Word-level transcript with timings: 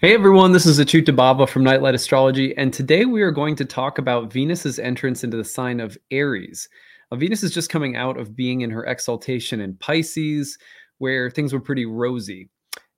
Hey 0.00 0.14
everyone, 0.14 0.52
this 0.52 0.64
is 0.64 0.80
Achyuta 0.80 1.14
Bhava 1.14 1.46
from 1.46 1.62
Nightlight 1.62 1.94
Astrology, 1.94 2.56
and 2.56 2.72
today 2.72 3.04
we 3.04 3.20
are 3.20 3.30
going 3.30 3.54
to 3.56 3.66
talk 3.66 3.98
about 3.98 4.32
Venus's 4.32 4.78
entrance 4.78 5.24
into 5.24 5.36
the 5.36 5.44
sign 5.44 5.78
of 5.78 5.98
Aries. 6.10 6.70
Now, 7.12 7.18
Venus 7.18 7.42
is 7.42 7.52
just 7.52 7.68
coming 7.68 7.96
out 7.96 8.18
of 8.18 8.34
being 8.34 8.62
in 8.62 8.70
her 8.70 8.86
exaltation 8.86 9.60
in 9.60 9.74
Pisces, 9.74 10.56
where 10.96 11.30
things 11.30 11.52
were 11.52 11.60
pretty 11.60 11.84
rosy. 11.84 12.48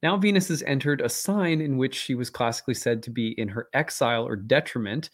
Now 0.04 0.16
Venus 0.16 0.46
has 0.46 0.62
entered 0.62 1.00
a 1.00 1.08
sign 1.08 1.60
in 1.60 1.76
which 1.76 1.96
she 1.96 2.14
was 2.14 2.30
classically 2.30 2.74
said 2.74 3.02
to 3.02 3.10
be 3.10 3.30
in 3.32 3.48
her 3.48 3.66
exile 3.74 4.24
or 4.24 4.36
detriment. 4.36 5.10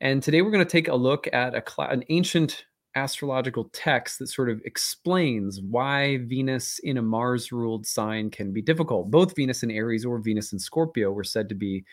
And 0.00 0.20
today 0.20 0.42
we're 0.42 0.50
going 0.50 0.66
to 0.66 0.68
take 0.68 0.88
a 0.88 0.96
look 0.96 1.28
at 1.32 1.54
a, 1.54 1.62
an 1.88 2.02
ancient 2.08 2.64
astrological 2.98 3.70
text 3.72 4.18
that 4.18 4.26
sort 4.26 4.50
of 4.50 4.60
explains 4.64 5.60
why 5.60 6.18
Venus 6.18 6.78
in 6.80 6.98
a 6.98 7.02
Mars 7.02 7.52
ruled 7.52 7.86
sign 7.86 8.30
can 8.30 8.52
be 8.52 8.60
difficult. 8.60 9.10
Both 9.10 9.36
Venus 9.36 9.62
in 9.62 9.70
Aries 9.70 10.04
or 10.04 10.18
Venus 10.18 10.52
in 10.52 10.58
Scorpio 10.58 11.12
were 11.12 11.24
said 11.24 11.48
to 11.48 11.54
be 11.54 11.84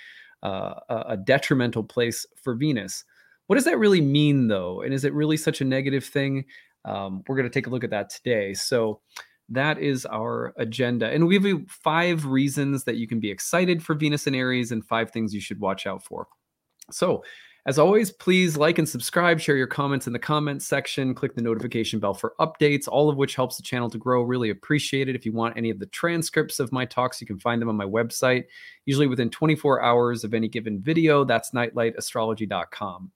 uh, 0.43 0.73
a 0.89 1.17
detrimental 1.17 1.83
place 1.83 2.25
for 2.41 2.55
Venus. 2.55 3.03
What 3.47 3.55
does 3.55 3.65
that 3.65 3.77
really 3.77 4.01
mean, 4.01 4.47
though? 4.47 4.81
And 4.81 4.93
is 4.93 5.05
it 5.05 5.13
really 5.13 5.37
such 5.37 5.61
a 5.61 5.65
negative 5.65 6.03
thing? 6.03 6.45
Um, 6.83 7.23
we're 7.27 7.35
going 7.35 7.49
to 7.49 7.53
take 7.53 7.67
a 7.67 7.69
look 7.69 7.83
at 7.83 7.89
that 7.91 8.09
today. 8.09 8.53
So, 8.53 9.01
that 9.49 9.77
is 9.77 10.07
our 10.07 10.55
agenda. 10.57 11.07
And 11.11 11.27
we 11.27 11.35
have 11.35 11.69
five 11.69 12.25
reasons 12.25 12.83
that 12.85 12.95
you 12.95 13.07
can 13.07 13.19
be 13.19 13.29
excited 13.29 13.83
for 13.83 13.93
Venus 13.93 14.25
in 14.25 14.33
Aries 14.33 14.71
and 14.71 14.83
five 14.83 15.11
things 15.11 15.35
you 15.35 15.41
should 15.41 15.59
watch 15.59 15.85
out 15.85 16.03
for. 16.03 16.27
So, 16.91 17.23
as 17.67 17.79
always, 17.79 18.11
please 18.11 18.57
like 18.57 18.77
and 18.77 18.87
subscribe, 18.87 19.39
share 19.39 19.55
your 19.55 19.65
comments 19.65 20.05
in 20.05 20.13
the 20.13 20.19
comments 20.19 20.67
section, 20.67 21.15
click 21.15 21.33
the 21.33 21.41
notification 21.41 21.99
bell 21.99 22.13
for 22.13 22.35
updates, 22.39 22.87
all 22.87 23.09
of 23.09 23.17
which 23.17 23.35
helps 23.35 23.57
the 23.57 23.63
channel 23.63 23.89
to 23.89 23.97
grow. 23.97 24.21
Really 24.21 24.51
appreciate 24.51 25.09
it. 25.09 25.15
If 25.15 25.25
you 25.25 25.31
want 25.31 25.57
any 25.57 25.71
of 25.71 25.79
the 25.79 25.87
transcripts 25.87 26.59
of 26.59 26.71
my 26.71 26.85
talks, 26.85 27.19
you 27.19 27.25
can 27.25 27.39
find 27.39 27.59
them 27.59 27.69
on 27.69 27.75
my 27.75 27.85
website, 27.85 28.43
usually 28.85 29.07
within 29.07 29.31
24 29.31 29.81
hours 29.81 30.23
of 30.23 30.35
any 30.35 30.47
given 30.47 30.79
video. 30.79 31.23
That's 31.23 31.51
nightlightastrology.com. 31.51 33.11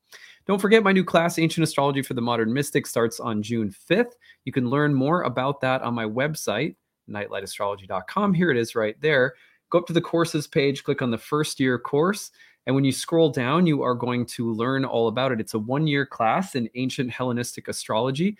Don't 0.47 0.59
forget 0.59 0.81
my 0.81 0.93
new 0.93 1.03
class, 1.03 1.37
Ancient 1.37 1.63
Astrology 1.63 2.01
for 2.01 2.15
the 2.15 2.21
Modern 2.21 2.51
Mystic, 2.51 2.87
starts 2.87 3.19
on 3.19 3.43
June 3.43 3.71
5th. 3.87 4.13
You 4.45 4.51
can 4.51 4.67
learn 4.67 4.95
more 4.95 5.21
about 5.21 5.61
that 5.61 5.83
on 5.83 5.93
my 5.93 6.05
website, 6.05 6.75
nightlightastrology.com. 7.07 8.33
Here 8.33 8.49
it 8.49 8.57
is 8.57 8.73
right 8.73 8.99
there. 8.99 9.35
Go 9.69 9.77
up 9.77 9.85
to 9.85 9.93
the 9.93 10.01
courses 10.01 10.47
page, 10.47 10.83
click 10.83 11.03
on 11.03 11.11
the 11.11 11.19
first 11.19 11.59
year 11.59 11.77
course. 11.77 12.31
And 12.65 12.75
when 12.75 12.83
you 12.83 12.91
scroll 12.91 13.29
down, 13.29 13.65
you 13.65 13.81
are 13.83 13.95
going 13.95 14.25
to 14.27 14.53
learn 14.53 14.85
all 14.85 15.07
about 15.07 15.31
it. 15.31 15.39
It's 15.39 15.53
a 15.53 15.59
one 15.59 15.87
year 15.87 16.05
class 16.05 16.55
in 16.55 16.69
ancient 16.75 17.11
Hellenistic 17.11 17.67
astrology. 17.67 18.37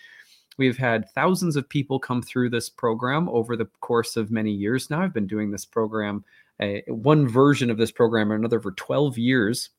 We've 0.57 0.77
had 0.77 1.09
thousands 1.11 1.55
of 1.55 1.69
people 1.69 1.99
come 1.99 2.21
through 2.21 2.49
this 2.49 2.69
program 2.69 3.29
over 3.29 3.55
the 3.55 3.69
course 3.79 4.17
of 4.17 4.29
many 4.29 4.51
years 4.51 4.89
now. 4.89 5.01
I've 5.01 5.13
been 5.13 5.25
doing 5.25 5.51
this 5.51 5.65
program, 5.65 6.25
uh, 6.59 6.79
one 6.87 7.27
version 7.27 7.69
of 7.69 7.77
this 7.77 7.91
program 7.91 8.31
or 8.31 8.35
another 8.35 8.59
for 8.59 8.73
12 8.73 9.17
years. 9.17 9.69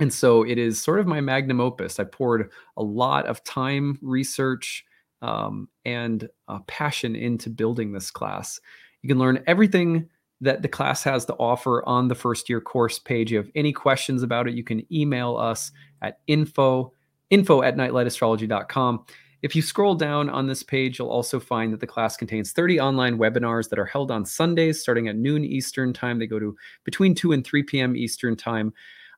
And 0.00 0.12
so 0.12 0.42
it 0.42 0.58
is 0.58 0.82
sort 0.82 0.98
of 0.98 1.06
my 1.06 1.20
magnum 1.20 1.60
opus. 1.60 2.00
I 2.00 2.04
poured 2.04 2.50
a 2.76 2.82
lot 2.82 3.26
of 3.26 3.44
time, 3.44 3.98
research, 4.02 4.84
um, 5.22 5.68
and 5.84 6.28
uh, 6.48 6.58
passion 6.66 7.16
into 7.16 7.48
building 7.48 7.92
this 7.92 8.10
class. 8.10 8.60
You 9.02 9.08
can 9.08 9.18
learn 9.18 9.44
everything 9.46 10.08
that 10.40 10.62
the 10.62 10.68
class 10.68 11.02
has 11.02 11.24
to 11.26 11.34
offer 11.34 11.86
on 11.88 12.08
the 12.08 12.14
first 12.14 12.48
year 12.48 12.60
course 12.60 12.98
page. 12.98 13.32
You 13.32 13.38
have 13.38 13.50
any 13.54 13.72
questions 13.72 14.22
about 14.22 14.48
it, 14.48 14.54
you 14.54 14.64
can 14.64 14.86
email 14.92 15.36
us 15.36 15.72
at 16.02 16.20
info 16.26 16.92
info 17.30 17.62
at 17.62 17.76
nightlightastrology.com. 17.76 19.04
If 19.42 19.54
you 19.54 19.62
scroll 19.62 19.94
down 19.94 20.30
on 20.30 20.46
this 20.46 20.62
page, 20.62 20.98
you'll 20.98 21.08
also 21.08 21.38
find 21.38 21.72
that 21.72 21.80
the 21.80 21.86
class 21.86 22.16
contains 22.16 22.52
30 22.52 22.80
online 22.80 23.18
webinars 23.18 23.68
that 23.68 23.78
are 23.78 23.84
held 23.84 24.10
on 24.10 24.24
Sundays 24.24 24.80
starting 24.80 25.08
at 25.08 25.16
noon 25.16 25.44
Eastern 25.44 25.92
time. 25.92 26.18
They 26.18 26.26
go 26.26 26.38
to 26.38 26.56
between 26.84 27.14
2 27.14 27.32
and 27.32 27.44
3 27.44 27.62
p.m. 27.62 27.96
Eastern 27.96 28.36
time. 28.36 28.72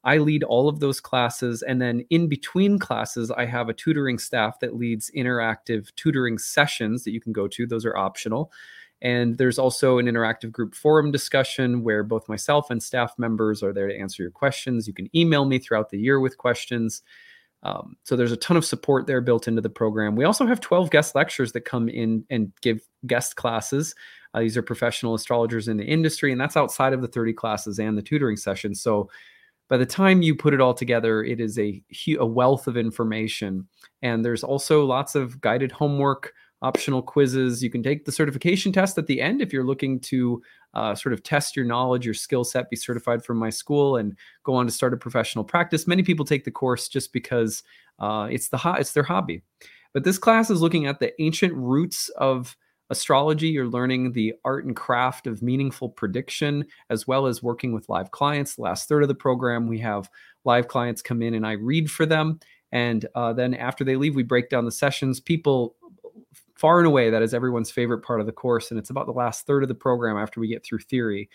I 0.04 0.18
lead 0.18 0.42
all 0.42 0.68
of 0.68 0.80
those 0.80 1.00
classes. 1.00 1.62
And 1.62 1.80
then 1.80 2.04
in 2.10 2.28
between 2.28 2.78
classes, 2.78 3.30
I 3.30 3.46
have 3.46 3.68
a 3.68 3.74
tutoring 3.74 4.18
staff 4.18 4.60
that 4.60 4.76
leads 4.76 5.10
interactive 5.16 5.94
tutoring 5.96 6.38
sessions 6.38 7.04
that 7.04 7.12
you 7.12 7.20
can 7.20 7.32
go 7.32 7.48
to. 7.48 7.66
Those 7.66 7.84
are 7.84 7.96
optional. 7.96 8.52
And 9.00 9.38
there's 9.38 9.58
also 9.58 9.98
an 9.98 10.06
interactive 10.06 10.50
group 10.50 10.74
forum 10.74 11.10
discussion 11.10 11.82
where 11.84 12.02
both 12.02 12.28
myself 12.28 12.70
and 12.70 12.82
staff 12.82 13.14
members 13.16 13.62
are 13.62 13.72
there 13.72 13.86
to 13.86 13.96
answer 13.96 14.22
your 14.22 14.32
questions. 14.32 14.88
You 14.88 14.94
can 14.94 15.08
email 15.16 15.44
me 15.44 15.58
throughout 15.58 15.90
the 15.90 15.98
year 15.98 16.18
with 16.18 16.36
questions. 16.36 17.02
Um, 17.62 17.96
so 18.04 18.16
there's 18.16 18.32
a 18.32 18.36
ton 18.36 18.56
of 18.56 18.64
support 18.64 19.06
there 19.06 19.20
built 19.20 19.48
into 19.48 19.60
the 19.60 19.70
program. 19.70 20.16
We 20.16 20.24
also 20.24 20.46
have 20.46 20.60
12 20.60 20.90
guest 20.90 21.14
lectures 21.14 21.52
that 21.52 21.62
come 21.62 21.88
in 21.88 22.24
and 22.30 22.52
give 22.60 22.80
guest 23.06 23.36
classes. 23.36 23.94
Uh, 24.34 24.40
these 24.40 24.56
are 24.56 24.62
professional 24.62 25.14
astrologers 25.14 25.68
in 25.68 25.76
the 25.76 25.84
industry, 25.84 26.30
and 26.30 26.40
that's 26.40 26.56
outside 26.56 26.92
of 26.92 27.02
the 27.02 27.08
30 27.08 27.32
classes 27.32 27.78
and 27.78 27.96
the 27.96 28.02
tutoring 28.02 28.36
sessions. 28.36 28.80
So 28.80 29.08
by 29.68 29.76
the 29.76 29.86
time 29.86 30.22
you 30.22 30.34
put 30.34 30.54
it 30.54 30.60
all 30.60 30.74
together, 30.74 31.22
it 31.22 31.40
is 31.40 31.58
a, 31.58 31.82
a 32.18 32.26
wealth 32.26 32.66
of 32.68 32.76
information. 32.76 33.68
And 34.02 34.24
there's 34.24 34.44
also 34.44 34.84
lots 34.84 35.14
of 35.14 35.40
guided 35.40 35.72
homework, 35.72 36.32
optional 36.62 37.02
quizzes. 37.02 37.62
You 37.62 37.70
can 37.70 37.82
take 37.82 38.04
the 38.04 38.12
certification 38.12 38.72
test 38.72 38.98
at 38.98 39.06
the 39.06 39.20
end 39.20 39.40
if 39.40 39.52
you're 39.52 39.64
looking 39.64 40.00
to 40.00 40.42
uh, 40.74 40.94
sort 40.94 41.12
of 41.12 41.22
test 41.22 41.56
your 41.56 41.64
knowledge, 41.64 42.04
your 42.04 42.14
skill 42.14 42.44
set, 42.44 42.70
be 42.70 42.76
certified 42.76 43.24
from 43.24 43.36
my 43.36 43.50
school, 43.50 43.96
and 43.96 44.16
go 44.44 44.54
on 44.54 44.66
to 44.66 44.72
start 44.72 44.92
a 44.92 44.96
professional 44.96 45.44
practice. 45.44 45.86
Many 45.86 46.02
people 46.02 46.24
take 46.24 46.44
the 46.44 46.50
course 46.50 46.88
just 46.88 47.12
because 47.12 47.62
uh, 47.98 48.28
it's 48.30 48.48
the 48.48 48.56
ho- 48.56 48.76
it's 48.78 48.92
their 48.92 49.02
hobby. 49.02 49.42
But 49.94 50.04
this 50.04 50.18
class 50.18 50.50
is 50.50 50.60
looking 50.60 50.86
at 50.86 51.00
the 51.00 51.20
ancient 51.22 51.54
roots 51.54 52.08
of 52.10 52.56
astrology. 52.90 53.48
You're 53.48 53.66
learning 53.66 54.12
the 54.12 54.34
art 54.44 54.64
and 54.64 54.74
craft 54.74 55.26
of 55.26 55.42
meaningful 55.42 55.88
prediction, 55.88 56.66
as 56.90 57.06
well 57.06 57.26
as 57.26 57.42
working 57.42 57.72
with 57.72 57.88
live 57.88 58.10
clients. 58.10 58.54
The 58.54 58.62
last 58.62 58.88
third 58.88 59.02
of 59.02 59.08
the 59.08 59.14
program, 59.14 59.66
we 59.66 59.78
have 59.78 60.10
live 60.44 60.68
clients 60.68 61.02
come 61.02 61.22
in 61.22 61.34
and 61.34 61.46
I 61.46 61.52
read 61.52 61.90
for 61.90 62.06
them. 62.06 62.40
And 62.72 63.06
uh, 63.14 63.32
then 63.32 63.54
after 63.54 63.84
they 63.84 63.96
leave, 63.96 64.14
we 64.14 64.22
break 64.22 64.50
down 64.50 64.64
the 64.64 64.72
sessions. 64.72 65.20
People 65.20 65.74
far 66.58 66.78
and 66.78 66.86
away, 66.86 67.08
that 67.10 67.22
is 67.22 67.32
everyone's 67.32 67.70
favorite 67.70 68.00
part 68.00 68.20
of 68.20 68.26
the 68.26 68.32
course. 68.32 68.70
And 68.70 68.78
it's 68.78 68.90
about 68.90 69.06
the 69.06 69.12
last 69.12 69.46
third 69.46 69.62
of 69.62 69.68
the 69.68 69.74
program 69.74 70.16
after 70.16 70.40
we 70.40 70.48
get 70.48 70.64
through 70.64 70.80
theory. 70.80 71.30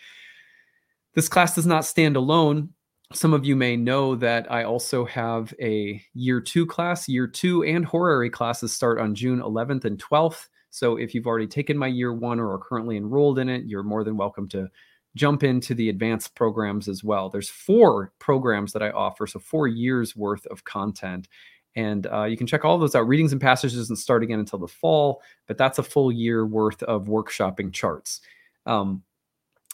This 1.13 1.29
class 1.29 1.55
does 1.55 1.65
not 1.65 1.85
stand 1.85 2.17
alone. 2.17 2.69
Some 3.13 3.33
of 3.33 3.45
you 3.45 3.55
may 3.55 3.77
know 3.77 4.15
that 4.15 4.51
I 4.51 4.63
also 4.63 5.05
have 5.05 5.53
a 5.61 6.03
year 6.13 6.41
two 6.41 6.65
class. 6.65 7.07
Year 7.07 7.25
two 7.27 7.63
and 7.63 7.85
horary 7.85 8.29
classes 8.29 8.73
start 8.73 8.99
on 8.99 9.15
June 9.15 9.39
11th 9.39 9.85
and 9.85 9.97
12th. 10.03 10.49
So 10.71 10.97
if 10.97 11.15
you've 11.15 11.27
already 11.27 11.47
taken 11.47 11.77
my 11.77 11.87
year 11.87 12.13
one 12.13 12.39
or 12.39 12.51
are 12.51 12.59
currently 12.59 12.97
enrolled 12.97 13.39
in 13.39 13.47
it, 13.47 13.65
you're 13.65 13.83
more 13.83 14.03
than 14.03 14.17
welcome 14.17 14.49
to 14.49 14.67
jump 15.15 15.43
into 15.43 15.73
the 15.73 15.89
advanced 15.89 16.35
programs 16.35 16.89
as 16.89 17.03
well. 17.03 17.29
There's 17.29 17.49
four 17.49 18.11
programs 18.19 18.73
that 18.73 18.83
I 18.83 18.89
offer, 18.89 19.27
so 19.27 19.39
four 19.39 19.67
years 19.67 20.15
worth 20.15 20.45
of 20.47 20.63
content. 20.63 21.27
And 21.75 22.07
uh, 22.07 22.23
you 22.25 22.37
can 22.37 22.47
check 22.47 22.65
all 22.65 22.77
those 22.77 22.95
out. 22.95 23.07
Readings 23.07 23.31
and 23.31 23.41
passages 23.41 23.77
doesn't 23.77 23.95
start 23.95 24.23
again 24.23 24.39
until 24.39 24.59
the 24.59 24.67
fall, 24.67 25.21
but 25.47 25.57
that's 25.57 25.79
a 25.79 25.83
full 25.83 26.11
year 26.11 26.45
worth 26.45 26.83
of 26.83 27.05
workshopping 27.05 27.73
charts. 27.73 28.21
Um, 28.65 29.03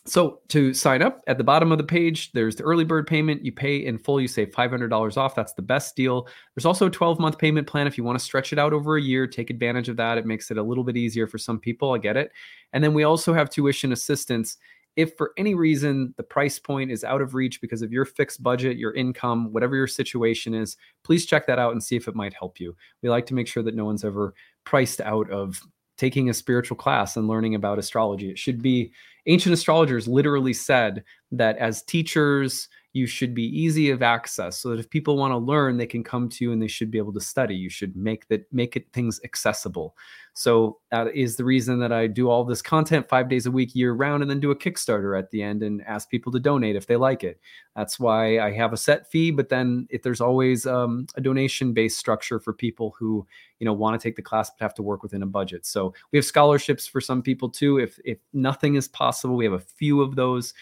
so 0.05 0.39
to 0.47 0.73
sign 0.73 1.01
up 1.01 1.21
at 1.27 1.37
the 1.37 1.43
bottom 1.43 1.71
of 1.71 1.77
the 1.77 1.83
page, 1.83 2.31
there's 2.31 2.55
the 2.55 2.63
early 2.63 2.85
bird 2.85 3.05
payment. 3.05 3.45
You 3.45 3.51
pay 3.51 3.77
in 3.77 3.97
full, 3.97 4.19
you 4.19 4.27
save 4.27 4.49
$500 4.49 5.17
off. 5.17 5.35
That's 5.35 5.53
the 5.53 5.61
best 5.61 5.95
deal. 5.95 6.27
There's 6.55 6.65
also 6.65 6.87
a 6.87 6.89
12 6.89 7.19
month 7.19 7.37
payment 7.37 7.67
plan. 7.67 7.85
If 7.85 7.97
you 7.97 8.03
want 8.03 8.17
to 8.17 8.23
stretch 8.23 8.53
it 8.53 8.59
out 8.59 8.73
over 8.73 8.97
a 8.97 9.01
year, 9.01 9.27
take 9.27 9.49
advantage 9.49 9.89
of 9.89 9.97
that. 9.97 10.17
It 10.17 10.25
makes 10.25 10.51
it 10.51 10.57
a 10.57 10.63
little 10.63 10.83
bit 10.83 10.97
easier 10.97 11.27
for 11.27 11.37
some 11.37 11.59
people. 11.59 11.93
I 11.93 11.97
get 11.97 12.17
it. 12.17 12.31
And 12.73 12.83
then 12.83 12.93
we 12.93 13.03
also 13.03 13.33
have 13.33 13.49
tuition 13.49 13.91
assistance 13.91 14.57
if 14.99 15.15
for 15.15 15.31
any 15.37 15.55
reason 15.55 16.13
the 16.17 16.23
price 16.23 16.59
point 16.59 16.91
is 16.91 17.05
out 17.05 17.21
of 17.21 17.33
reach 17.33 17.61
because 17.61 17.81
of 17.81 17.93
your 17.93 18.03
fixed 18.03 18.43
budget, 18.43 18.75
your 18.75 18.93
income, 18.93 19.53
whatever 19.53 19.73
your 19.73 19.87
situation 19.87 20.53
is, 20.53 20.75
please 21.05 21.25
check 21.25 21.47
that 21.47 21.57
out 21.57 21.71
and 21.71 21.81
see 21.81 21.95
if 21.95 22.09
it 22.09 22.15
might 22.15 22.33
help 22.33 22.59
you. 22.59 22.75
We 23.01 23.09
like 23.09 23.25
to 23.27 23.33
make 23.33 23.47
sure 23.47 23.63
that 23.63 23.75
no 23.75 23.85
one's 23.85 24.03
ever 24.03 24.33
priced 24.65 24.99
out 24.99 25.29
of 25.31 25.61
taking 25.97 26.29
a 26.29 26.33
spiritual 26.33 26.75
class 26.75 27.15
and 27.15 27.29
learning 27.29 27.55
about 27.55 27.79
astrology. 27.79 28.29
It 28.29 28.37
should 28.37 28.61
be 28.61 28.91
ancient 29.25 29.53
astrologers 29.53 30.05
literally 30.05 30.53
said 30.53 31.05
that 31.31 31.57
as 31.59 31.81
teachers, 31.81 32.67
you 32.93 33.05
should 33.05 33.35
be 33.35 33.43
easy 33.43 33.91
of 33.91 34.01
access 34.01 34.57
so 34.57 34.69
that 34.69 34.79
if 34.79 34.89
people 34.89 35.15
want 35.15 35.31
to 35.31 35.37
learn 35.37 35.77
they 35.77 35.85
can 35.85 36.03
come 36.03 36.27
to 36.27 36.43
you 36.43 36.51
and 36.51 36.61
they 36.61 36.67
should 36.67 36.89
be 36.89 36.97
able 36.97 37.13
to 37.13 37.21
study. 37.21 37.55
You 37.55 37.69
should 37.69 37.95
make 37.95 38.27
that 38.29 38.51
make 38.51 38.75
it 38.75 38.91
things 38.93 39.19
accessible. 39.23 39.95
So 40.33 40.79
that 40.89 41.13
is 41.13 41.35
the 41.35 41.43
reason 41.43 41.79
that 41.79 41.91
i 41.91 42.07
do 42.07 42.29
all 42.29 42.43
this 42.43 42.61
content 42.61 43.09
five 43.09 43.29
days 43.29 43.45
a 43.45 43.51
week 43.51 43.75
year 43.75 43.93
round 43.93 44.23
and 44.23 44.29
then 44.29 44.39
do 44.39 44.51
a 44.51 44.55
kickstarter 44.55 45.17
at 45.17 45.29
the 45.29 45.43
end 45.43 45.61
and 45.61 45.83
ask 45.85 46.09
people 46.09 46.31
to 46.31 46.39
donate 46.39 46.75
if 46.75 46.87
they 46.87 46.95
like 46.95 47.23
it. 47.23 47.39
That's 47.75 47.99
why 47.99 48.39
i 48.39 48.51
have 48.51 48.73
a 48.73 48.77
set 48.77 49.09
fee 49.09 49.29
but 49.31 49.49
then 49.49 49.87
if 49.91 50.01
there's 50.01 50.21
always 50.21 50.65
um, 50.65 51.05
a 51.15 51.21
donation 51.21 51.73
based 51.73 51.99
structure 51.99 52.39
for 52.39 52.53
people 52.53 52.95
who 52.97 53.25
you 53.59 53.65
know 53.65 53.73
want 53.73 53.99
to 53.99 54.03
take 54.03 54.15
the 54.15 54.21
class 54.21 54.49
but 54.49 54.63
have 54.63 54.73
to 54.73 54.83
work 54.83 55.03
within 55.03 55.21
a 55.21 55.27
budget. 55.27 55.65
So 55.65 55.93
we 56.11 56.17
have 56.17 56.25
scholarships 56.25 56.87
for 56.87 57.01
some 57.01 57.21
people 57.21 57.49
too. 57.49 57.77
If 57.77 57.99
if 58.03 58.17
nothing 58.33 58.75
is 58.75 58.87
possible 58.87 59.35
we 59.35 59.45
have 59.45 59.53
a 59.53 59.59
few 59.59 60.01
of 60.01 60.15
those 60.15 60.53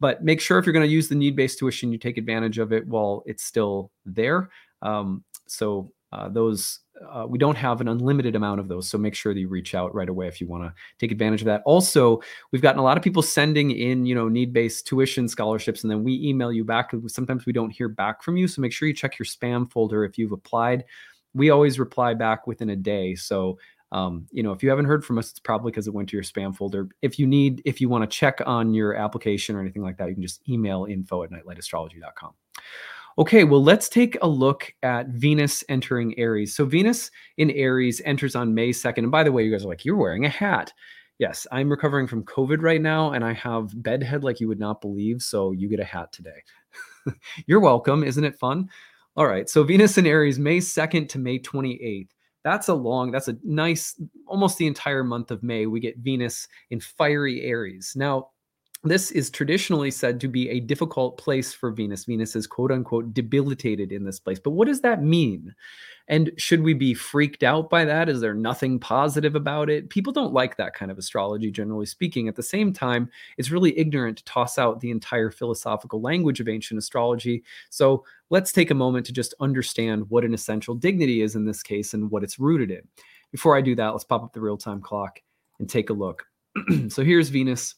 but 0.00 0.24
make 0.24 0.40
sure 0.40 0.58
if 0.58 0.66
you're 0.66 0.72
going 0.72 0.86
to 0.86 0.92
use 0.92 1.08
the 1.08 1.14
need-based 1.14 1.58
tuition, 1.58 1.92
you 1.92 1.98
take 1.98 2.18
advantage 2.18 2.58
of 2.58 2.72
it 2.72 2.86
while 2.86 3.22
it's 3.26 3.44
still 3.44 3.90
there. 4.04 4.50
Um, 4.82 5.24
so 5.46 5.92
uh, 6.12 6.28
those 6.28 6.80
uh, 7.12 7.26
we 7.28 7.36
don't 7.36 7.56
have 7.56 7.80
an 7.80 7.88
unlimited 7.88 8.36
amount 8.36 8.60
of 8.60 8.68
those 8.68 8.88
so 8.88 8.96
make 8.96 9.14
sure 9.14 9.34
that 9.34 9.40
you 9.40 9.48
reach 9.48 9.74
out 9.74 9.94
right 9.94 10.08
away 10.08 10.28
if 10.28 10.40
you 10.40 10.46
want 10.46 10.62
to 10.62 10.72
take 10.98 11.12
advantage 11.12 11.42
of 11.42 11.46
that 11.46 11.62
also 11.66 12.20
we've 12.52 12.62
gotten 12.62 12.78
a 12.78 12.82
lot 12.82 12.96
of 12.96 13.02
people 13.02 13.22
sending 13.22 13.72
in 13.72 14.06
you 14.06 14.14
know 14.14 14.28
need-based 14.28 14.86
tuition 14.86 15.28
scholarships 15.28 15.82
and 15.82 15.90
then 15.90 16.02
we 16.02 16.24
email 16.24 16.52
you 16.52 16.64
back 16.64 16.92
sometimes 17.06 17.44
we 17.44 17.52
don't 17.52 17.70
hear 17.70 17.88
back 17.88 18.22
from 18.22 18.36
you 18.36 18.46
so 18.48 18.62
make 18.62 18.72
sure 18.72 18.88
you 18.88 18.94
check 18.94 19.18
your 19.18 19.26
spam 19.26 19.70
folder 19.70 20.04
if 20.04 20.16
you've 20.16 20.32
applied 20.32 20.84
we 21.34 21.50
always 21.50 21.78
reply 21.78 22.14
back 22.14 22.46
within 22.46 22.70
a 22.70 22.76
day 22.76 23.14
so 23.14 23.58
um, 23.92 24.26
you 24.30 24.42
know 24.42 24.52
if 24.52 24.62
you 24.62 24.68
haven't 24.68 24.84
heard 24.84 25.04
from 25.04 25.18
us 25.18 25.30
it's 25.30 25.40
probably 25.40 25.70
because 25.70 25.86
it 25.86 25.94
went 25.94 26.08
to 26.08 26.16
your 26.16 26.24
spam 26.24 26.54
folder 26.54 26.88
if 27.02 27.18
you 27.18 27.26
need 27.26 27.62
if 27.64 27.80
you 27.80 27.88
want 27.88 28.08
to 28.08 28.16
check 28.16 28.40
on 28.46 28.74
your 28.74 28.94
application 28.94 29.54
or 29.54 29.60
anything 29.60 29.82
like 29.82 29.96
that 29.96 30.08
you 30.08 30.14
can 30.14 30.22
just 30.22 30.46
email 30.48 30.86
info 30.86 31.22
at 31.22 31.30
nightlightastrology.com 31.30 32.32
Okay, 33.18 33.44
well, 33.44 33.62
let's 33.62 33.88
take 33.88 34.18
a 34.20 34.28
look 34.28 34.74
at 34.82 35.08
Venus 35.08 35.64
entering 35.70 36.18
Aries. 36.18 36.54
So, 36.54 36.66
Venus 36.66 37.10
in 37.38 37.50
Aries 37.52 38.02
enters 38.04 38.36
on 38.36 38.54
May 38.54 38.70
2nd. 38.70 38.98
And 38.98 39.10
by 39.10 39.24
the 39.24 39.32
way, 39.32 39.42
you 39.42 39.50
guys 39.50 39.64
are 39.64 39.68
like, 39.68 39.86
you're 39.86 39.96
wearing 39.96 40.26
a 40.26 40.28
hat. 40.28 40.70
Yes, 41.18 41.46
I'm 41.50 41.70
recovering 41.70 42.06
from 42.06 42.24
COVID 42.24 42.60
right 42.60 42.80
now, 42.80 43.12
and 43.12 43.24
I 43.24 43.32
have 43.32 43.82
bedhead 43.82 44.22
like 44.22 44.38
you 44.38 44.48
would 44.48 44.60
not 44.60 44.82
believe. 44.82 45.22
So, 45.22 45.52
you 45.52 45.66
get 45.66 45.80
a 45.80 45.84
hat 45.84 46.12
today. 46.12 46.42
you're 47.46 47.60
welcome. 47.60 48.04
Isn't 48.04 48.24
it 48.24 48.38
fun? 48.38 48.68
All 49.16 49.26
right, 49.26 49.48
so 49.48 49.64
Venus 49.64 49.96
in 49.96 50.06
Aries, 50.06 50.38
May 50.38 50.58
2nd 50.58 51.08
to 51.08 51.18
May 51.18 51.38
28th. 51.38 52.08
That's 52.46 52.68
a 52.68 52.74
long, 52.74 53.10
that's 53.10 53.26
a 53.26 53.36
nice, 53.42 54.00
almost 54.24 54.56
the 54.56 54.68
entire 54.68 55.02
month 55.02 55.32
of 55.32 55.42
May. 55.42 55.66
We 55.66 55.80
get 55.80 55.98
Venus 55.98 56.46
in 56.70 56.78
fiery 56.78 57.42
Aries. 57.42 57.94
Now, 57.96 58.28
this 58.90 59.10
is 59.10 59.30
traditionally 59.30 59.90
said 59.90 60.20
to 60.20 60.28
be 60.28 60.48
a 60.48 60.60
difficult 60.60 61.18
place 61.18 61.52
for 61.52 61.70
Venus. 61.70 62.04
Venus 62.04 62.36
is 62.36 62.46
quote 62.46 62.70
unquote 62.70 63.14
debilitated 63.14 63.92
in 63.92 64.04
this 64.04 64.20
place. 64.20 64.38
But 64.38 64.50
what 64.50 64.68
does 64.68 64.80
that 64.82 65.02
mean? 65.02 65.54
And 66.08 66.30
should 66.36 66.62
we 66.62 66.72
be 66.72 66.94
freaked 66.94 67.42
out 67.42 67.68
by 67.68 67.84
that? 67.84 68.08
Is 68.08 68.20
there 68.20 68.34
nothing 68.34 68.78
positive 68.78 69.34
about 69.34 69.68
it? 69.68 69.90
People 69.90 70.12
don't 70.12 70.32
like 70.32 70.56
that 70.56 70.74
kind 70.74 70.90
of 70.90 70.98
astrology, 70.98 71.50
generally 71.50 71.86
speaking. 71.86 72.28
At 72.28 72.36
the 72.36 72.42
same 72.42 72.72
time, 72.72 73.10
it's 73.38 73.50
really 73.50 73.76
ignorant 73.76 74.18
to 74.18 74.24
toss 74.24 74.56
out 74.56 74.80
the 74.80 74.90
entire 74.90 75.30
philosophical 75.30 76.00
language 76.00 76.38
of 76.38 76.48
ancient 76.48 76.78
astrology. 76.78 77.42
So 77.70 78.04
let's 78.30 78.52
take 78.52 78.70
a 78.70 78.74
moment 78.74 79.04
to 79.06 79.12
just 79.12 79.34
understand 79.40 80.08
what 80.10 80.24
an 80.24 80.34
essential 80.34 80.74
dignity 80.74 81.22
is 81.22 81.34
in 81.34 81.44
this 81.44 81.62
case 81.62 81.92
and 81.92 82.10
what 82.10 82.22
it's 82.22 82.38
rooted 82.38 82.70
in. 82.70 82.82
Before 83.32 83.56
I 83.56 83.60
do 83.60 83.74
that, 83.74 83.88
let's 83.88 84.04
pop 84.04 84.22
up 84.22 84.32
the 84.32 84.40
real 84.40 84.56
time 84.56 84.80
clock 84.80 85.20
and 85.58 85.68
take 85.68 85.90
a 85.90 85.94
look. 85.94 86.24
so 86.88 87.02
here's 87.02 87.30
Venus 87.30 87.74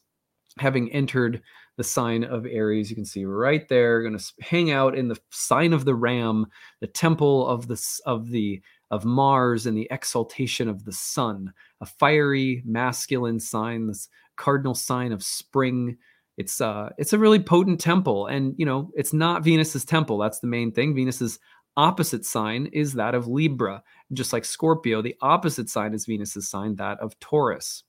having 0.61 0.93
entered 0.93 1.43
the 1.77 1.85
sign 1.85 2.25
of 2.25 2.45
Aries. 2.45 2.91
You 2.91 2.97
can 2.97 3.05
see 3.05 3.25
right 3.25 3.67
there, 3.69 4.03
going 4.03 4.19
to 4.19 4.33
hang 4.41 4.71
out 4.71 4.97
in 4.97 5.09
the 5.09 5.19
sign 5.31 5.73
of 5.73 5.85
the 5.85 5.95
ram, 5.95 6.47
the 6.81 6.87
temple 6.87 7.47
of 7.47 7.69
the 7.69 8.01
of 8.05 8.31
the 8.31 8.61
of 8.91 9.05
Mars 9.05 9.67
and 9.67 9.77
the 9.77 9.89
exaltation 9.91 10.69
of 10.69 10.85
the 10.85 10.93
sun, 10.93 11.53
a 11.81 11.87
fiery 11.87 12.63
masculine 12.67 13.39
sign, 13.39 13.87
this 13.87 14.09
cardinal 14.37 14.75
sign 14.75 15.13
of 15.13 15.23
spring. 15.23 15.97
It's 16.37 16.61
uh 16.61 16.91
it's 16.99 17.13
a 17.13 17.19
really 17.19 17.41
potent 17.41 17.81
temple 17.81 18.27
and 18.27 18.55
you 18.59 18.67
know, 18.67 18.91
it's 18.95 19.13
not 19.13 19.45
Venus's 19.45 19.85
temple. 19.85 20.19
That's 20.19 20.41
the 20.41 20.47
main 20.47 20.73
thing. 20.73 20.95
Venus's 20.95 21.39
opposite 21.77 22.25
sign 22.25 22.67
is 22.73 22.95
that 22.95 23.15
of 23.15 23.29
Libra, 23.29 23.83
just 24.13 24.33
like 24.33 24.45
Scorpio. 24.45 25.01
The 25.01 25.15
opposite 25.21 25.71
sign 25.71 25.95
is 25.95 26.07
Venus's 26.07 26.49
sign, 26.49 26.75
that 26.77 26.99
of 27.01 27.19
Taurus. 27.21 27.85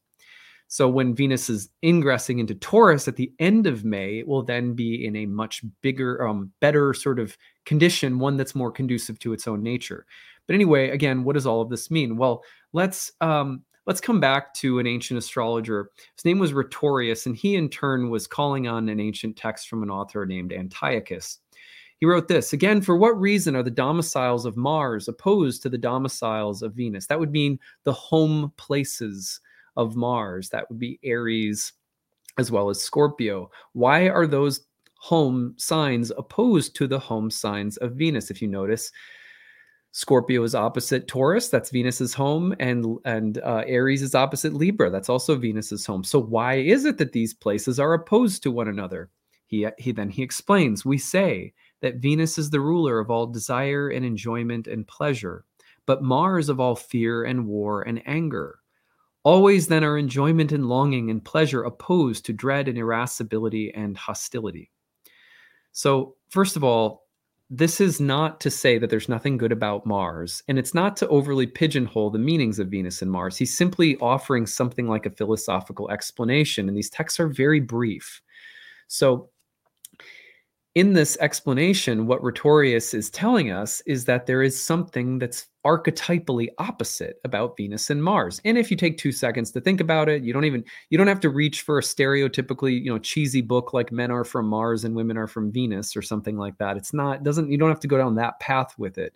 So 0.72 0.88
when 0.88 1.16
Venus 1.16 1.50
is 1.50 1.68
ingressing 1.84 2.38
into 2.38 2.54
Taurus 2.54 3.08
at 3.08 3.16
the 3.16 3.34
end 3.40 3.66
of 3.66 3.84
May, 3.84 4.20
it 4.20 4.28
will 4.28 4.44
then 4.44 4.76
be 4.76 5.04
in 5.04 5.16
a 5.16 5.26
much 5.26 5.64
bigger, 5.82 6.26
um, 6.26 6.52
better 6.60 6.94
sort 6.94 7.18
of 7.20 7.36
condition, 7.66 8.20
one 8.20 8.38
that's 8.38 8.54
more 8.54 8.72
conducive 8.72 9.18
to 9.20 9.34
its 9.34 9.48
own 9.48 9.64
nature. 9.64 10.06
But 10.46 10.54
anyway, 10.54 10.90
again, 10.90 11.24
what 11.24 11.34
does 11.34 11.48
all 11.48 11.62
of 11.62 11.70
this 11.70 11.90
mean? 11.90 12.18
Well, 12.18 12.44
let's 12.72 13.12
um, 13.20 13.64
let's 13.88 14.00
come 14.00 14.20
back 14.20 14.54
to 14.56 14.78
an 14.78 14.86
ancient 14.86 15.18
astrologer. 15.18 15.90
His 16.16 16.24
name 16.24 16.38
was 16.38 16.54
Rhetorius, 16.54 17.26
and 17.26 17.36
he 17.36 17.56
in 17.56 17.70
turn 17.70 18.12
was 18.12 18.28
calling 18.28 18.68
on 18.68 18.90
an 18.90 19.00
ancient 19.00 19.38
text 19.38 19.70
from 19.70 19.82
an 19.82 19.90
author 19.90 20.24
named 20.28 20.54
Antiochus. 20.54 21.40
He 22.00 22.06
wrote 22.06 22.28
this 22.28 22.54
again, 22.54 22.82
for 22.82 22.96
what 22.96 23.20
reason 23.20 23.56
are 23.56 23.64
the 23.64 23.72
domiciles 23.72 24.46
of 24.46 24.56
Mars 24.56 25.08
opposed 25.08 25.64
to 25.64 25.70
the 25.70 25.80
domiciles 25.80 26.62
of 26.62 26.76
Venus? 26.76 27.08
That 27.08 27.20
would 27.20 27.32
mean 27.32 27.60
the 27.86 27.94
home 27.94 28.54
places 28.56 29.42
of 29.78 29.96
Mars. 29.96 30.50
That 30.50 30.70
would 30.70 30.80
be 30.80 31.00
Aries 31.04 31.74
as 32.38 32.52
well 32.52 32.70
as 32.70 32.82
Scorpio. 32.82 33.52
Why 33.74 34.10
are 34.10 34.28
those 34.28 34.62
home 34.96 35.54
signs 35.58 36.12
opposed 36.18 36.76
to 36.76 36.88
the 36.88 37.00
home 37.00 37.30
signs 37.30 37.78
of 37.78 37.94
Venus? 37.94 38.32
If 38.32 38.42
you 38.42 38.48
notice, 38.48 38.92
Scorpio 39.92 40.44
is 40.44 40.54
opposite 40.54 41.08
Taurus, 41.08 41.50
that's 41.50 41.72
Venus's 41.72 42.14
home, 42.14 42.56
and 42.60 42.98
and 43.06 43.40
uh, 43.40 43.64
Aries 43.66 44.04
is 44.04 44.14
opposite 44.14 44.54
Libra, 44.54 44.90
that's 44.90 45.10
also 45.10 45.36
Venus's 45.36 45.86
home. 45.86 46.04
So 46.04 46.20
why 46.20 46.56
is 46.56 46.86
it 46.86 46.98
that 47.00 47.12
these 47.12 47.34
places 47.34 47.80
are 47.80 47.94
opposed 47.94 48.44
to 48.44 48.52
one 48.52 48.68
another? 48.68 49.10
He 49.48 49.68
he 49.80 49.92
then 49.92 50.10
he 50.10 50.22
explains. 50.22 50.86
We 50.86 51.00
say 51.00 51.54
that 51.82 51.96
Venus 51.96 52.38
is 52.38 52.52
the 52.52 52.60
ruler 52.60 53.00
of 53.00 53.10
all 53.10 53.26
desire 53.26 53.90
and 53.90 54.06
enjoyment 54.06 54.68
and 54.68 54.88
pleasure, 54.88 55.44
but 55.88 56.04
Mars 56.04 56.50
of 56.50 56.60
all 56.60 56.76
fear 56.76 57.24
and 57.24 57.48
war 57.48 57.82
and 57.82 58.02
anger. 58.06 58.59
Always 59.24 59.68
then 59.68 59.84
are 59.84 59.98
enjoyment 59.98 60.52
and 60.52 60.68
longing 60.68 61.10
and 61.10 61.24
pleasure 61.24 61.64
opposed 61.64 62.26
to 62.26 62.34
dread 62.34 62.68
and 62.68 62.78
irascibility 62.78 63.74
and 63.74 63.98
hostility. 63.98 64.72
So, 65.72 66.16
first 66.30 66.56
of 66.56 66.64
all, 66.64 67.06
this 67.50 67.82
is 67.82 68.00
not 68.00 68.40
to 68.42 68.52
say 68.52 68.78
that 68.78 68.90
there's 68.90 69.10
nothing 69.10 69.38
good 69.38 69.52
about 69.52 69.86
Mars, 69.86 70.44
and 70.48 70.60
it's 70.60 70.76
not 70.76 70.96
to 70.98 71.08
overly 71.08 71.48
pigeonhole 71.48 72.12
the 72.12 72.20
meanings 72.20 72.60
of 72.60 72.68
Venus 72.68 73.02
and 73.02 73.12
Mars. 73.12 73.38
He's 73.38 73.58
simply 73.58 73.98
offering 73.98 74.46
something 74.46 74.88
like 74.88 75.08
a 75.08 75.12
philosophical 75.12 75.90
explanation, 75.90 76.68
and 76.68 76.78
these 76.78 76.92
texts 76.92 77.20
are 77.20 77.28
very 77.28 77.60
brief. 77.60 78.22
So, 78.88 79.30
in 80.76 80.94
this 80.94 81.18
explanation, 81.20 82.06
what 82.06 82.24
Rhetorius 82.24 82.94
is 82.94 83.10
telling 83.10 83.52
us 83.52 83.82
is 83.88 84.06
that 84.06 84.28
there 84.28 84.44
is 84.44 84.62
something 84.62 85.18
that's 85.18 85.49
archetypally 85.70 86.48
opposite 86.58 87.20
about 87.24 87.56
Venus 87.56 87.92
and 87.92 88.04
Mars. 88.04 88.42
And 88.44 88.58
if 88.58 88.72
you 88.72 88.78
take 88.78 88.98
two 88.98 89.12
seconds 89.12 89.52
to 89.52 89.62
think 89.62 89.80
about 89.80 90.10
it, 90.10 90.24
you 90.24 90.34
don't 90.34 90.46
even 90.46 90.64
you 90.90 90.98
don't 90.98 91.08
have 91.08 91.20
to 91.20 91.30
reach 91.30 91.62
for 91.62 91.78
a 91.78 91.82
stereotypically 91.82 92.84
you 92.84 92.92
know 92.92 92.98
cheesy 92.98 93.42
book 93.42 93.72
like 93.72 93.92
Men 93.92 94.10
are 94.10 94.24
from 94.24 94.48
Mars 94.48 94.84
and 94.84 94.96
Women 94.96 95.18
are 95.18 95.28
from 95.28 95.52
Venus 95.52 95.96
or 95.96 96.02
something 96.02 96.38
like 96.38 96.58
that. 96.58 96.76
It's 96.76 96.94
not 96.94 97.24
doesn't 97.24 97.52
you 97.52 97.58
don't 97.58 97.70
have 97.70 97.80
to 97.82 97.88
go 97.88 97.98
down 97.98 98.16
that 98.16 98.40
path 98.40 98.74
with 98.80 98.98
it. 98.98 99.14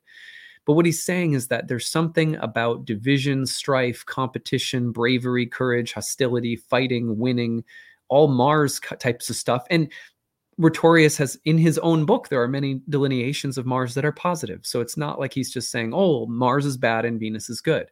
But 0.66 0.74
what 0.74 0.86
he's 0.86 1.04
saying 1.04 1.34
is 1.34 1.48
that 1.48 1.68
there's 1.68 1.88
something 1.90 2.36
about 2.38 2.86
division, 2.86 3.46
strife, 3.46 4.06
competition, 4.06 4.92
bravery, 4.92 5.46
courage, 5.46 5.92
hostility, 5.92 6.56
fighting, 6.56 7.18
winning, 7.18 7.64
all 8.08 8.28
Mars 8.28 8.80
types 9.00 9.30
of 9.30 9.36
stuff. 9.36 9.66
And 9.70 9.92
Rhetorius 10.58 11.18
has 11.18 11.38
in 11.46 11.58
his 11.58 11.78
own 11.80 12.06
book, 12.06 12.30
there 12.30 12.42
are 12.42 12.48
many 12.48 12.81
delineations 12.90 13.57
of 13.57 13.66
Mars 13.66 13.94
that 13.95 14.06
are 14.06 14.12
positive. 14.12 14.66
So 14.66 14.81
it's 14.81 14.98
not 14.98 15.19
like 15.19 15.33
he's 15.33 15.52
just 15.52 15.72
saying, 15.72 15.92
oh, 15.94 16.26
Mars 16.28 16.66
is 16.66 16.78
bad 16.78 17.06
and 17.06 17.19
Venus 17.19 17.50
is 17.50 17.62
good. 17.62 17.88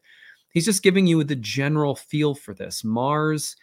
He's 0.51 0.65
just 0.65 0.83
giving 0.83 1.07
you 1.07 1.23
the 1.23 1.35
general 1.35 1.95
feel 1.95 2.35
for 2.35 2.53
this. 2.53 2.83
Mars 2.83 3.55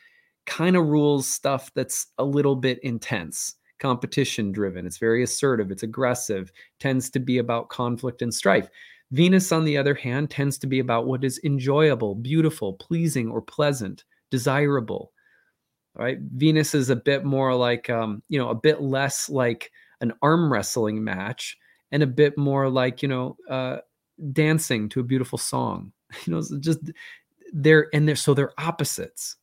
kind 0.47 0.77
of 0.77 0.87
rules 0.87 1.29
stuff 1.29 1.71
that's 1.75 2.07
a 2.19 2.25
little 2.25 2.57
bit 2.57 2.79
intense, 2.83 3.57
competition 3.79 4.51
driven. 4.51 4.87
It's 4.87 4.99
very 4.99 5.23
assertive, 5.23 5.71
it's 5.71 5.83
aggressive, 5.83 6.51
tends 6.81 7.11
to 7.11 7.21
be 7.21 7.39
about 7.39 7.69
conflict 7.69 8.23
and 8.23 8.33
strife. 8.33 8.69
Venus, 9.11 9.53
on 9.53 9.65
the 9.65 9.77
other 9.77 9.95
hand, 9.95 10.31
tends 10.31 10.59
to 10.59 10.67
be 10.67 10.81
about 10.81 11.07
what 11.07 11.25
is 11.25 11.41
enjoyable, 11.45 12.15
beautiful, 12.15 12.75
pleasing, 12.75 13.31
or 13.31 13.41
pleasant, 13.41 14.05
desirable 14.31 15.13
right? 15.99 16.19
Venus 16.21 16.75
is 16.75 16.91
a 16.91 16.97
bit 16.97 17.25
more 17.25 17.55
like, 17.55 17.91
um, 17.91 18.23
you 18.29 18.39
know, 18.39 18.49
a 18.49 18.55
bit 18.55 18.81
less 18.81 19.29
like 19.29 19.73
an 20.01 20.13
arm 20.23 20.53
wrestling 20.53 21.03
match 21.03 21.59
and 21.91 22.03
a 22.03 22.07
bit 22.07 22.39
more 22.39 22.69
like, 22.69 23.03
you 23.03 23.09
know, 23.09 23.37
uh, 23.51 23.79
dancing 24.33 24.89
to 24.91 25.01
a 25.01 25.05
beautiful 25.05 25.39
song. 25.39 25.93
You 26.25 26.33
know, 26.33 26.41
so 26.41 26.59
just 26.59 26.79
they're 27.53 27.89
and 27.93 28.09
they're 28.09 28.17
so 28.17 28.33
they're 28.33 28.59
opposites. 28.59 29.37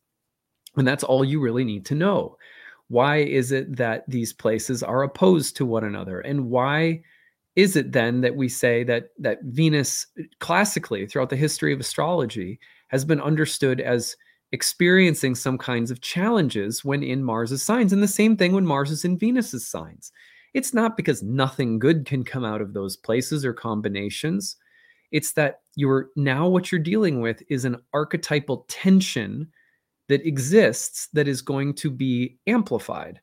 And 0.76 0.86
that's 0.86 1.04
all 1.04 1.24
you 1.24 1.38
really 1.38 1.62
need 1.62 1.86
to 1.86 1.94
know. 1.94 2.36
Why 2.88 3.18
is 3.18 3.52
it 3.52 3.76
that 3.76 4.04
these 4.08 4.32
places 4.32 4.82
are 4.82 5.04
opposed 5.04 5.56
to 5.56 5.64
one 5.64 5.84
another? 5.84 6.20
And 6.20 6.50
why 6.50 7.02
is 7.54 7.76
it 7.76 7.92
then 7.92 8.20
that 8.22 8.34
we 8.34 8.48
say 8.48 8.82
that 8.84 9.10
that 9.18 9.38
Venus 9.44 10.06
classically 10.40 11.06
throughout 11.06 11.30
the 11.30 11.36
history 11.36 11.72
of 11.72 11.78
astrology 11.78 12.58
has 12.88 13.04
been 13.04 13.20
understood 13.20 13.80
as 13.80 14.16
experiencing 14.56 15.34
some 15.34 15.58
kinds 15.58 15.90
of 15.90 16.00
challenges 16.00 16.82
when 16.82 17.02
in 17.02 17.22
Mars's 17.22 17.62
signs. 17.62 17.92
And 17.92 18.02
the 18.02 18.08
same 18.08 18.38
thing 18.38 18.52
when 18.52 18.64
Mars 18.64 18.90
is 18.90 19.04
in 19.04 19.18
Venus's 19.18 19.68
signs. 19.68 20.12
It's 20.54 20.72
not 20.72 20.96
because 20.96 21.22
nothing 21.22 21.78
good 21.78 22.06
can 22.06 22.24
come 22.24 22.42
out 22.42 22.62
of 22.62 22.72
those 22.72 22.96
places 22.96 23.44
or 23.44 23.52
combinations. 23.52 24.56
It's 25.12 25.32
that 25.32 25.60
you're 25.74 26.08
now 26.16 26.48
what 26.48 26.72
you're 26.72 26.80
dealing 26.80 27.20
with 27.20 27.42
is 27.50 27.66
an 27.66 27.76
archetypal 27.92 28.64
tension 28.68 29.46
that 30.08 30.26
exists 30.26 31.08
that 31.12 31.28
is 31.28 31.42
going 31.42 31.74
to 31.74 31.90
be 31.90 32.38
amplified. 32.46 33.20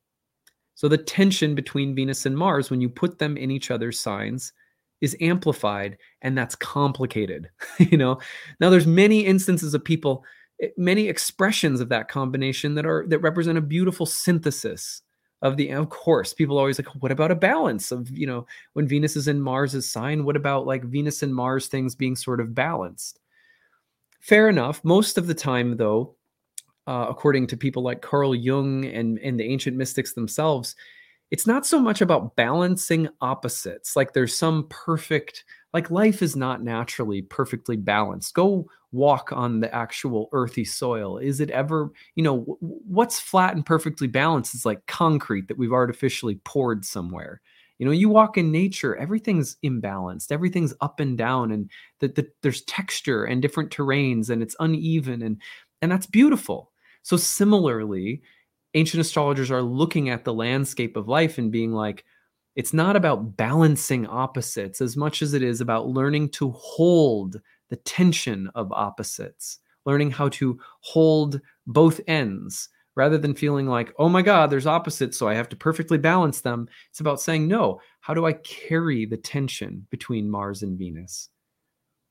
So 0.75 0.88
the 0.88 1.00
tension 1.00 1.56
between 1.56 1.96
Venus 1.96 2.28
and 2.28 2.38
Mars, 2.38 2.70
when 2.70 2.80
you 2.80 2.90
put 2.90 3.18
them 3.18 3.38
in 3.38 3.50
each 3.50 3.72
other's 3.72 4.00
signs, 4.00 4.54
is 5.02 5.18
amplified 5.20 5.98
and 6.22 6.38
that's 6.38 6.56
complicated 6.56 7.50
you 7.78 7.98
know 7.98 8.18
now 8.62 8.70
there's 8.70 8.88
many 8.88 9.25
instances 9.25 9.74
of 9.74 9.84
people 9.84 10.24
many 10.77 11.07
expressions 11.07 11.79
of 11.79 11.89
that 11.89 12.07
combination 12.07 12.75
that 12.75 12.86
are 12.86 13.05
that 13.07 13.19
represent 13.19 13.57
a 13.57 13.62
beautiful 13.62 14.05
synthesis 14.05 15.01
of 15.41 15.57
the 15.57 15.69
of 15.69 15.89
course 15.89 16.33
people 16.33 16.57
always 16.57 16.79
like 16.79 16.88
what 17.01 17.12
about 17.12 17.31
a 17.31 17.36
balance 17.36 17.91
of 17.91 18.10
you 18.12 18.25
know 18.25 18.45
when 18.74 18.88
venus 18.88 19.15
is 19.15 19.27
in 19.27 19.41
mars's 19.41 19.89
sign 19.89 20.24
what 20.24 20.36
about 20.36 20.65
like 20.65 20.83
venus 20.86 21.22
and 21.24 21.33
mars 21.33 21.67
things 21.67 21.95
being 21.95 22.15
sort 22.15 22.39
of 22.39 22.55
balanced? 22.55 23.19
Fair 24.19 24.48
enough. 24.48 24.81
Most 24.86 25.17
of 25.17 25.27
the 25.27 25.33
time 25.33 25.75
though 25.75 26.15
uh, 26.88 27.07
according 27.10 27.48
to 27.48 27.57
people 27.57 27.83
like 27.83 28.01
carl 28.01 28.33
jung 28.33 28.86
and 28.86 29.19
and 29.19 29.39
the 29.39 29.43
ancient 29.43 29.75
mystics 29.75 30.13
themselves 30.13 30.75
it's 31.33 31.48
not 31.48 31.65
so 31.65 31.79
much 31.79 32.01
about 32.01 32.36
balancing 32.36 33.10
opposites. 33.19 33.95
Like 33.95 34.13
there's 34.13 34.38
some 34.38 34.67
perfect 34.69 35.45
like 35.74 35.89
life 35.89 36.22
is 36.22 36.36
not 36.36 36.63
naturally 36.63 37.24
perfectly 37.24 37.75
balanced. 37.75 38.36
Go 38.36 38.69
walk 38.94 39.34
on 39.34 39.60
the 39.60 39.74
actual 39.76 40.30
earthy 40.32 40.64
soil? 40.64 41.18
Is 41.18 41.42
it 41.42 41.50
ever 41.50 41.92
you 42.16 42.24
know 42.24 42.58
what's 42.62 43.20
flat 43.20 43.56
and 43.56 43.66
perfectly 43.66 44.08
balanced 44.08 44.56
is 44.56 44.66
like 44.66 44.86
concrete 44.88 45.48
that 45.50 45.58
we've 45.58 45.74
artificially 45.74 46.36
poured 46.46 46.86
somewhere? 46.86 47.42
You 47.80 47.86
know 47.86 47.92
you 47.92 48.08
walk 48.08 48.38
in 48.38 48.52
nature 48.52 48.96
everything's 48.96 49.58
imbalanced 49.64 50.32
everything's 50.32 50.74
up 50.80 51.00
and 51.02 51.18
down 51.18 51.52
and 51.52 51.70
that 52.00 52.16
the, 52.16 52.30
there's 52.42 52.62
texture 52.62 53.26
and 53.26 53.42
different 53.42 53.72
terrains 53.72 54.30
and 54.30 54.42
it's 54.42 54.56
uneven 54.60 55.22
and 55.22 55.42
and 55.82 55.92
that's 55.92 56.06
beautiful. 56.06 56.72
So 57.02 57.18
similarly 57.18 58.22
ancient 58.74 59.02
astrologers 59.02 59.52
are 59.52 59.62
looking 59.62 60.10
at 60.10 60.24
the 60.24 60.34
landscape 60.34 60.96
of 60.96 61.08
life 61.08 61.38
and 61.38 61.52
being 61.52 61.74
like 61.74 62.06
it's 62.56 62.74
not 62.74 62.96
about 62.96 63.36
balancing 63.36 64.06
opposites 64.06 64.80
as 64.80 64.96
much 64.96 65.22
as 65.22 65.34
it 65.34 65.42
is 65.42 65.60
about 65.60 65.88
learning 65.88 66.30
to 66.30 66.52
hold 66.52 67.42
the 67.74 67.77
tension 67.77 68.51
of 68.53 68.72
opposites, 68.72 69.58
learning 69.88 70.12
how 70.12 70.30
to 70.30 70.60
hold 70.82 71.42
both 71.65 72.00
ends 72.08 72.70
rather 72.96 73.18
than 73.18 73.34
feeling 73.34 73.65
like, 73.65 73.92
oh 73.98 74.08
my 74.08 74.22
God, 74.22 74.51
there's 74.51 74.68
opposites, 74.68 75.18
so 75.18 75.27
I 75.27 75.34
have 75.34 75.50
to 75.50 75.56
perfectly 75.56 75.98
balance 75.98 76.42
them. 76.42 76.68
It's 76.92 77.00
about 77.00 77.20
saying, 77.20 77.48
no, 77.48 77.82
how 78.01 78.13
do 78.13 78.27
I 78.27 78.34
carry 78.34 79.08
the 79.08 79.18
tension 79.18 79.88
between 79.89 80.30
Mars 80.30 80.62
and 80.62 80.77
Venus? 80.77 81.30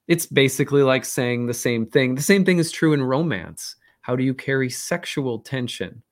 It's 0.08 0.26
basically 0.26 0.82
like 0.82 1.04
saying 1.04 1.46
the 1.46 1.54
same 1.54 1.86
thing. 1.86 2.16
The 2.16 2.22
same 2.22 2.44
thing 2.44 2.58
is 2.58 2.72
true 2.72 2.92
in 2.92 3.00
romance. 3.00 3.76
How 4.00 4.16
do 4.16 4.24
you 4.24 4.34
carry 4.34 4.68
sexual 4.68 5.38
tension? 5.38 6.02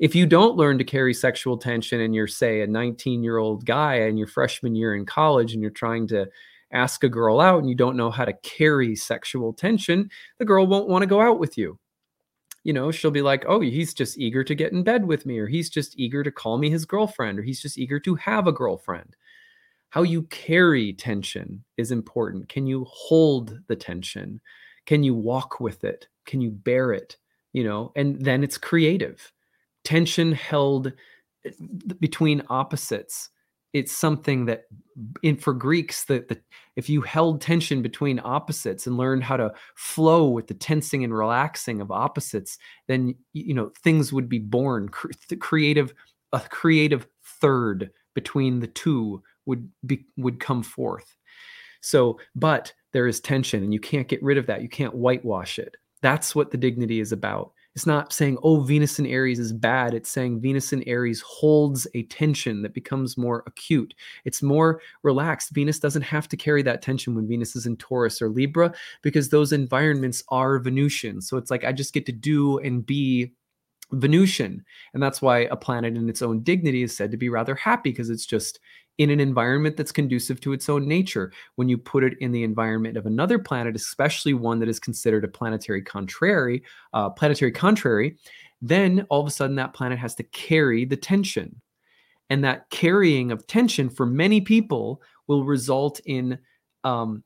if 0.00 0.14
you 0.14 0.26
don't 0.26 0.56
learn 0.56 0.76
to 0.76 0.84
carry 0.84 1.14
sexual 1.14 1.56
tension 1.56 2.00
and 2.00 2.14
you're 2.14 2.26
say 2.26 2.62
a 2.62 2.66
19 2.66 3.22
year 3.22 3.38
old 3.38 3.64
guy 3.64 3.94
and 3.94 4.18
your 4.18 4.26
freshman 4.26 4.74
year 4.74 4.94
in 4.96 5.06
college 5.06 5.52
and 5.52 5.62
you're 5.62 5.70
trying 5.70 6.06
to 6.08 6.26
ask 6.74 7.04
a 7.04 7.08
girl 7.08 7.40
out 7.40 7.60
and 7.60 7.68
you 7.68 7.74
don't 7.74 7.96
know 7.96 8.10
how 8.10 8.24
to 8.24 8.32
carry 8.42 8.94
sexual 8.96 9.52
tension 9.52 10.10
the 10.38 10.44
girl 10.44 10.66
won't 10.66 10.88
want 10.88 11.02
to 11.02 11.06
go 11.06 11.20
out 11.20 11.38
with 11.38 11.56
you. 11.56 11.78
You 12.64 12.72
know 12.72 12.90
she'll 12.90 13.10
be 13.10 13.22
like 13.22 13.44
oh 13.46 13.60
he's 13.60 13.94
just 13.94 14.18
eager 14.18 14.42
to 14.44 14.54
get 14.54 14.72
in 14.72 14.82
bed 14.82 15.06
with 15.06 15.26
me 15.26 15.38
or 15.38 15.46
he's 15.46 15.70
just 15.70 15.98
eager 15.98 16.22
to 16.22 16.32
call 16.32 16.58
me 16.58 16.70
his 16.70 16.84
girlfriend 16.84 17.38
or 17.38 17.42
he's 17.42 17.62
just 17.62 17.78
eager 17.78 18.00
to 18.00 18.14
have 18.16 18.46
a 18.46 18.52
girlfriend. 18.52 19.16
How 19.90 20.02
you 20.02 20.22
carry 20.24 20.92
tension 20.92 21.64
is 21.76 21.92
important. 21.92 22.48
Can 22.48 22.66
you 22.66 22.84
hold 22.88 23.60
the 23.68 23.76
tension? 23.76 24.40
Can 24.86 25.04
you 25.04 25.14
walk 25.14 25.60
with 25.60 25.84
it? 25.84 26.08
Can 26.26 26.40
you 26.40 26.50
bear 26.50 26.92
it? 26.92 27.16
You 27.52 27.64
know 27.64 27.92
and 27.96 28.20
then 28.20 28.42
it's 28.42 28.58
creative. 28.58 29.32
Tension 29.84 30.32
held 30.32 30.92
eh, 31.44 31.50
between 32.00 32.42
opposites 32.48 33.30
it's 33.74 33.92
something 33.92 34.46
that 34.46 34.62
in 35.22 35.36
for 35.36 35.52
greeks 35.52 36.04
that 36.04 36.28
the, 36.28 36.40
if 36.76 36.88
you 36.88 37.02
held 37.02 37.40
tension 37.40 37.82
between 37.82 38.20
opposites 38.22 38.86
and 38.86 38.96
learned 38.96 39.24
how 39.24 39.36
to 39.36 39.52
flow 39.74 40.28
with 40.28 40.46
the 40.46 40.54
tensing 40.54 41.02
and 41.02 41.12
relaxing 41.12 41.80
of 41.80 41.90
opposites 41.90 42.56
then 42.86 43.14
you 43.32 43.52
know 43.52 43.70
things 43.82 44.12
would 44.12 44.28
be 44.28 44.38
born. 44.38 44.88
The 45.28 45.36
creative 45.36 45.92
a 46.32 46.40
creative 46.40 47.06
third 47.40 47.90
between 48.14 48.60
the 48.60 48.68
two 48.68 49.22
would 49.44 49.68
be 49.84 50.06
would 50.16 50.40
come 50.40 50.62
forth. 50.62 51.16
So 51.80 52.18
but 52.34 52.72
there 52.92 53.08
is 53.08 53.20
tension 53.20 53.62
and 53.64 53.74
you 53.74 53.80
can't 53.80 54.08
get 54.08 54.22
rid 54.22 54.38
of 54.38 54.46
that. 54.46 54.62
You 54.62 54.68
can't 54.68 54.94
whitewash 54.94 55.58
it. 55.58 55.76
That's 56.00 56.34
what 56.34 56.52
the 56.52 56.58
dignity 56.58 57.00
is 57.00 57.10
about 57.10 57.52
it's 57.74 57.86
not 57.86 58.12
saying, 58.12 58.38
oh, 58.42 58.60
Venus 58.60 59.00
in 59.00 59.06
Aries 59.06 59.40
is 59.40 59.52
bad. 59.52 59.94
It's 59.94 60.08
saying 60.08 60.40
Venus 60.40 60.72
in 60.72 60.84
Aries 60.84 61.20
holds 61.20 61.88
a 61.94 62.04
tension 62.04 62.62
that 62.62 62.72
becomes 62.72 63.18
more 63.18 63.42
acute. 63.46 63.94
It's 64.24 64.42
more 64.42 64.80
relaxed. 65.02 65.50
Venus 65.50 65.80
doesn't 65.80 66.02
have 66.02 66.28
to 66.28 66.36
carry 66.36 66.62
that 66.62 66.82
tension 66.82 67.16
when 67.16 67.26
Venus 67.26 67.56
is 67.56 67.66
in 67.66 67.76
Taurus 67.76 68.22
or 68.22 68.28
Libra 68.28 68.72
because 69.02 69.28
those 69.28 69.52
environments 69.52 70.22
are 70.28 70.60
Venusian. 70.60 71.20
So 71.20 71.36
it's 71.36 71.50
like 71.50 71.64
I 71.64 71.72
just 71.72 71.92
get 71.92 72.06
to 72.06 72.12
do 72.12 72.58
and 72.58 72.86
be 72.86 73.32
Venusian. 73.90 74.64
And 74.92 75.02
that's 75.02 75.20
why 75.20 75.40
a 75.40 75.56
planet 75.56 75.96
in 75.96 76.08
its 76.08 76.22
own 76.22 76.42
dignity 76.42 76.84
is 76.84 76.96
said 76.96 77.10
to 77.10 77.16
be 77.16 77.28
rather 77.28 77.56
happy 77.56 77.90
because 77.90 78.08
it's 78.08 78.26
just 78.26 78.60
in 78.98 79.10
an 79.10 79.20
environment 79.20 79.76
that's 79.76 79.92
conducive 79.92 80.40
to 80.40 80.52
its 80.52 80.68
own 80.68 80.86
nature. 80.86 81.32
When 81.56 81.68
you 81.68 81.76
put 81.76 82.04
it 82.04 82.16
in 82.20 82.32
the 82.32 82.44
environment 82.44 82.96
of 82.96 83.06
another 83.06 83.38
planet, 83.38 83.74
especially 83.74 84.34
one 84.34 84.60
that 84.60 84.68
is 84.68 84.78
considered 84.78 85.24
a 85.24 85.28
planetary 85.28 85.82
contrary, 85.82 86.62
uh, 86.92 87.10
planetary 87.10 87.52
contrary, 87.52 88.16
then 88.62 89.06
all 89.10 89.20
of 89.20 89.26
a 89.26 89.30
sudden 89.30 89.56
that 89.56 89.74
planet 89.74 89.98
has 89.98 90.14
to 90.16 90.22
carry 90.24 90.84
the 90.84 90.96
tension. 90.96 91.60
And 92.30 92.42
that 92.44 92.70
carrying 92.70 93.32
of 93.32 93.46
tension 93.46 93.90
for 93.90 94.06
many 94.06 94.40
people 94.40 95.02
will 95.26 95.44
result 95.44 96.00
in 96.06 96.38
um, 96.82 97.22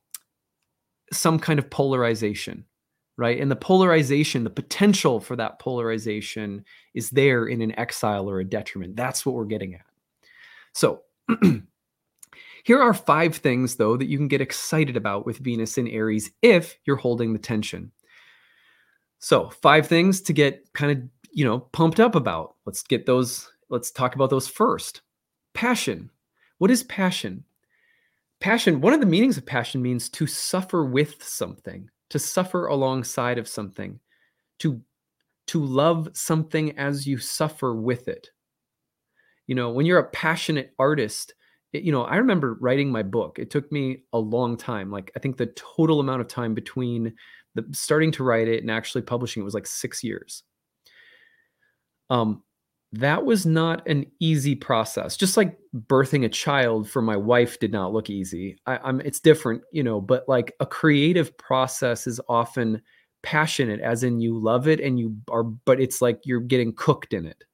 some 1.12 1.38
kind 1.38 1.58
of 1.58 1.70
polarization 1.70 2.64
right? 3.18 3.40
And 3.40 3.50
the 3.50 3.56
polarization, 3.56 4.44
the 4.44 4.50
potential 4.50 5.20
for 5.20 5.34
that 5.36 5.58
polarization 5.58 6.64
is 6.94 7.10
there 7.10 7.46
in 7.46 7.60
an 7.60 7.76
exile 7.78 8.30
or 8.30 8.38
a 8.38 8.44
detriment. 8.44 8.94
That's 8.96 9.26
what 9.26 9.34
we're 9.34 9.44
getting 9.44 9.74
at. 9.74 9.84
So, 10.72 11.02
here 12.64 12.80
are 12.80 12.94
five 12.94 13.36
things, 13.36 13.76
though, 13.76 13.96
that 13.96 14.08
you 14.08 14.16
can 14.16 14.28
get 14.28 14.40
excited 14.40 14.96
about 14.96 15.26
with 15.26 15.38
Venus 15.38 15.78
in 15.78 15.88
Aries 15.88 16.30
if 16.42 16.78
you're 16.84 16.96
holding 16.96 17.32
the 17.32 17.38
tension. 17.38 17.92
So, 19.18 19.50
five 19.50 19.86
things 19.86 20.20
to 20.22 20.32
get 20.32 20.72
kind 20.74 20.92
of, 20.92 21.30
you 21.32 21.44
know, 21.44 21.60
pumped 21.60 22.00
up 22.00 22.14
about. 22.14 22.56
Let's 22.66 22.82
get 22.82 23.06
those, 23.06 23.50
let's 23.68 23.90
talk 23.90 24.14
about 24.14 24.30
those 24.30 24.48
first. 24.48 25.02
Passion. 25.54 26.10
What 26.58 26.70
is 26.70 26.82
passion? 26.84 27.44
Passion, 28.40 28.80
one 28.80 28.92
of 28.92 29.00
the 29.00 29.06
meanings 29.06 29.36
of 29.36 29.46
passion 29.46 29.82
means 29.82 30.08
to 30.10 30.26
suffer 30.26 30.84
with 30.84 31.22
something 31.22 31.90
to 32.10 32.18
suffer 32.18 32.66
alongside 32.66 33.38
of 33.38 33.48
something, 33.48 33.98
to 34.60 34.80
to 35.46 35.64
love 35.64 36.10
something 36.12 36.76
as 36.78 37.06
you 37.06 37.16
suffer 37.16 37.74
with 37.74 38.06
it. 38.06 38.30
You 39.48 39.56
know, 39.56 39.70
when 39.70 39.86
you're 39.86 39.98
a 39.98 40.08
passionate 40.10 40.72
artist, 40.78 41.34
it, 41.72 41.82
you 41.82 41.90
know, 41.90 42.04
I 42.04 42.16
remember 42.16 42.56
writing 42.60 42.92
my 42.92 43.02
book. 43.02 43.38
It 43.40 43.50
took 43.50 43.70
me 43.72 44.04
a 44.12 44.18
long 44.18 44.56
time. 44.56 44.92
Like 44.92 45.10
I 45.16 45.18
think 45.18 45.36
the 45.36 45.46
total 45.46 45.98
amount 46.00 46.20
of 46.20 46.28
time 46.28 46.54
between 46.54 47.14
the 47.56 47.66
starting 47.72 48.12
to 48.12 48.24
write 48.24 48.46
it 48.46 48.62
and 48.62 48.70
actually 48.70 49.02
publishing 49.02 49.40
it 49.42 49.44
was 49.44 49.54
like 49.54 49.66
6 49.66 50.04
years. 50.04 50.44
Um 52.10 52.42
that 52.92 53.24
was 53.26 53.44
not 53.44 53.86
an 53.86 54.06
easy 54.18 54.54
process. 54.54 55.16
Just 55.16 55.36
like 55.36 55.58
birthing 55.88 56.24
a 56.24 56.28
child 56.28 56.88
for 56.88 57.02
my 57.02 57.16
wife 57.16 57.58
did 57.58 57.70
not 57.70 57.92
look 57.92 58.08
easy. 58.08 58.56
I, 58.66 58.78
am 58.88 59.00
it's 59.02 59.20
different, 59.20 59.62
you 59.72 59.82
know, 59.82 60.00
but 60.00 60.26
like 60.26 60.54
a 60.60 60.66
creative 60.66 61.36
process 61.36 62.06
is 62.06 62.18
often 62.30 62.80
passionate, 63.22 63.80
as 63.80 64.04
in 64.04 64.20
you 64.20 64.38
love 64.38 64.68
it 64.68 64.80
and 64.80 64.98
you 64.98 65.16
are, 65.30 65.42
but 65.42 65.80
it's 65.80 66.00
like 66.00 66.20
you're 66.24 66.40
getting 66.40 66.72
cooked 66.74 67.12
in 67.12 67.26
it. 67.26 67.44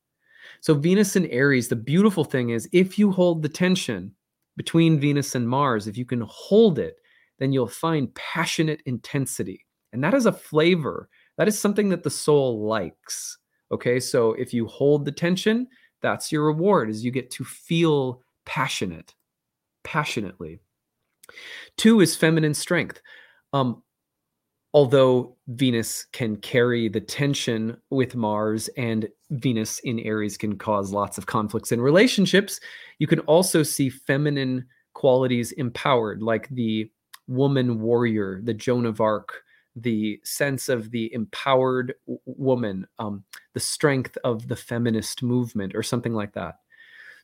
So 0.64 0.72
Venus 0.72 1.14
and 1.14 1.28
Aries, 1.30 1.68
the 1.68 1.76
beautiful 1.76 2.24
thing 2.24 2.50
is 2.50 2.66
if 2.72 2.98
you 2.98 3.10
hold 3.10 3.42
the 3.42 3.48
tension 3.50 4.12
between 4.56 4.98
Venus 4.98 5.34
and 5.34 5.46
Mars, 5.46 5.86
if 5.86 5.98
you 5.98 6.06
can 6.06 6.22
hold 6.26 6.78
it, 6.78 6.96
then 7.38 7.52
you'll 7.52 7.68
find 7.68 8.14
passionate 8.14 8.80
intensity. 8.86 9.66
And 9.92 10.02
that 10.02 10.14
is 10.14 10.24
a 10.24 10.32
flavor. 10.32 11.10
That 11.36 11.48
is 11.48 11.58
something 11.58 11.90
that 11.90 12.02
the 12.02 12.10
soul 12.10 12.66
likes 12.66 13.36
Okay, 13.74 13.98
so 13.98 14.34
if 14.34 14.54
you 14.54 14.66
hold 14.66 15.04
the 15.04 15.12
tension, 15.12 15.66
that's 16.00 16.30
your 16.30 16.46
reward 16.46 16.90
is 16.90 17.04
you 17.04 17.10
get 17.10 17.30
to 17.32 17.44
feel 17.44 18.22
passionate, 18.46 19.14
passionately. 19.82 20.60
Two 21.76 22.00
is 22.00 22.14
feminine 22.14 22.54
strength. 22.54 23.00
Um, 23.52 23.82
although 24.74 25.36
Venus 25.48 26.06
can 26.12 26.36
carry 26.36 26.88
the 26.88 27.00
tension 27.00 27.76
with 27.90 28.14
Mars 28.14 28.68
and 28.76 29.08
Venus 29.34 29.78
in 29.80 29.98
Aries 30.00 30.36
can 30.36 30.56
cause 30.56 30.92
lots 30.92 31.18
of 31.18 31.26
conflicts 31.26 31.72
in 31.72 31.80
relationships, 31.80 32.60
you 32.98 33.06
can 33.06 33.20
also 33.20 33.62
see 33.62 33.90
feminine 33.90 34.64
qualities 34.94 35.52
empowered, 35.52 36.22
like 36.22 36.48
the 36.48 36.90
woman 37.26 37.80
warrior, 37.80 38.40
the 38.42 38.54
Joan 38.54 38.86
of 38.86 39.00
Arc, 39.00 39.42
the 39.76 40.20
sense 40.22 40.68
of 40.68 40.90
the 40.90 41.12
empowered 41.12 41.94
woman, 42.26 42.86
um, 42.98 43.24
the 43.54 43.60
strength 43.60 44.16
of 44.22 44.46
the 44.46 44.56
feminist 44.56 45.22
movement, 45.22 45.74
or 45.74 45.82
something 45.82 46.14
like 46.14 46.32
that. 46.34 46.56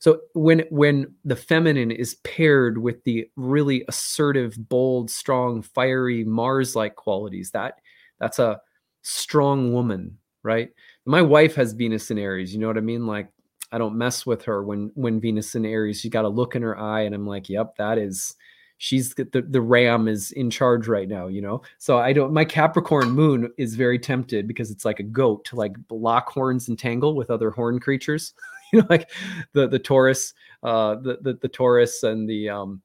So 0.01 0.21
when 0.35 0.65
when 0.71 1.15
the 1.25 1.37
feminine 1.37 1.91
is 1.91 2.17
paired 2.25 2.79
with 2.79 3.05
the 3.05 3.31
really 3.37 3.85
assertive, 3.87 4.57
bold, 4.69 5.11
strong, 5.11 5.63
fiery 5.63 6.25
Mars-like 6.25 6.97
qualities, 6.97 7.51
that 7.53 7.75
that's 8.19 8.39
a 8.39 8.61
strong 9.03 9.73
woman, 9.73 10.19
right? 10.43 10.71
My 11.07 11.23
wife 11.23 11.55
has 11.57 11.73
Venus 11.73 12.11
in 12.11 12.19
Aries, 12.19 12.53
you 12.53 12.61
know 12.61 12.67
what 12.67 12.77
I 12.77 12.83
mean? 12.83 13.07
Like 13.07 13.29
I 13.73 13.79
don't 13.79 13.97
mess 13.97 14.27
with 14.27 14.45
her 14.45 14.65
when 14.65 14.91
when 14.95 15.21
Venus 15.21 15.55
in 15.55 15.65
Aries, 15.65 16.05
you 16.05 16.11
got 16.11 16.25
a 16.25 16.29
look 16.29 16.57
in 16.57 16.63
her 16.63 16.79
eye 16.79 17.03
and 17.03 17.15
I'm 17.15 17.27
like, 17.27 17.49
"Yep, 17.49 17.77
that 17.77 17.99
is 17.99 18.37
she's 18.83 19.15
the, 19.15 19.45
the 19.47 19.61
ram 19.61 20.09
is 20.09 20.33
in 20.33 20.49
charge 20.49 20.89
right 20.89 21.07
now 21.07 21.27
you 21.27 21.43
know? 21.43 21.61
So 21.79 21.99
i 21.99 22.15
don't 22.15 22.33
my 22.33 22.47
capricorn 22.47 23.11
moon 23.11 23.53
is 23.59 23.75
very 23.75 23.99
tempted 23.99 24.49
because 24.49 24.71
it's 24.71 24.87
like 24.87 25.01
a 25.01 25.05
goat 25.05 25.45
to 25.47 25.57
like 25.57 25.77
lock 25.91 26.31
horns 26.31 26.67
and 26.69 26.79
tangle 26.79 27.15
with 27.15 27.31
other 27.31 27.51
horn 27.51 27.79
creatures. 27.79 28.35
You 28.73 28.83
know 28.83 28.87
like 28.89 29.11
the 29.53 29.67
the 29.67 29.81
taurus 29.81 30.33
uh 30.63 30.95
the 30.95 31.19
the, 31.23 31.35
the 31.43 31.49
taurus 31.49 32.05
and 32.05 32.29
the 32.29 32.49
um 32.51 32.81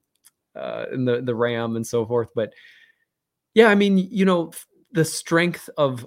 uh 0.55 0.85
and 0.91 1.07
the 1.07 1.21
the 1.21 1.35
ram 1.35 1.75
and 1.75 1.85
so 1.85 2.07
forth. 2.07 2.29
But 2.35 2.53
yeah 3.53 3.67
i 3.67 3.75
mean 3.75 3.99
you 3.99 4.25
know 4.25 4.51
the 4.93 5.05
strength 5.05 5.69
of 5.77 6.05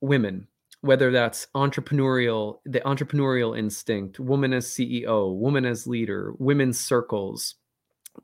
women 0.00 0.48
whether 0.82 1.10
that's 1.10 1.46
entrepreneurial 1.54 2.58
the 2.64 2.80
entrepreneurial 2.80 3.58
instinct 3.58 4.18
woman 4.18 4.52
as 4.52 4.66
ceo 4.66 5.36
woman 5.36 5.64
as 5.66 5.86
leader 5.86 6.32
women's 6.38 6.80
circles 6.80 7.56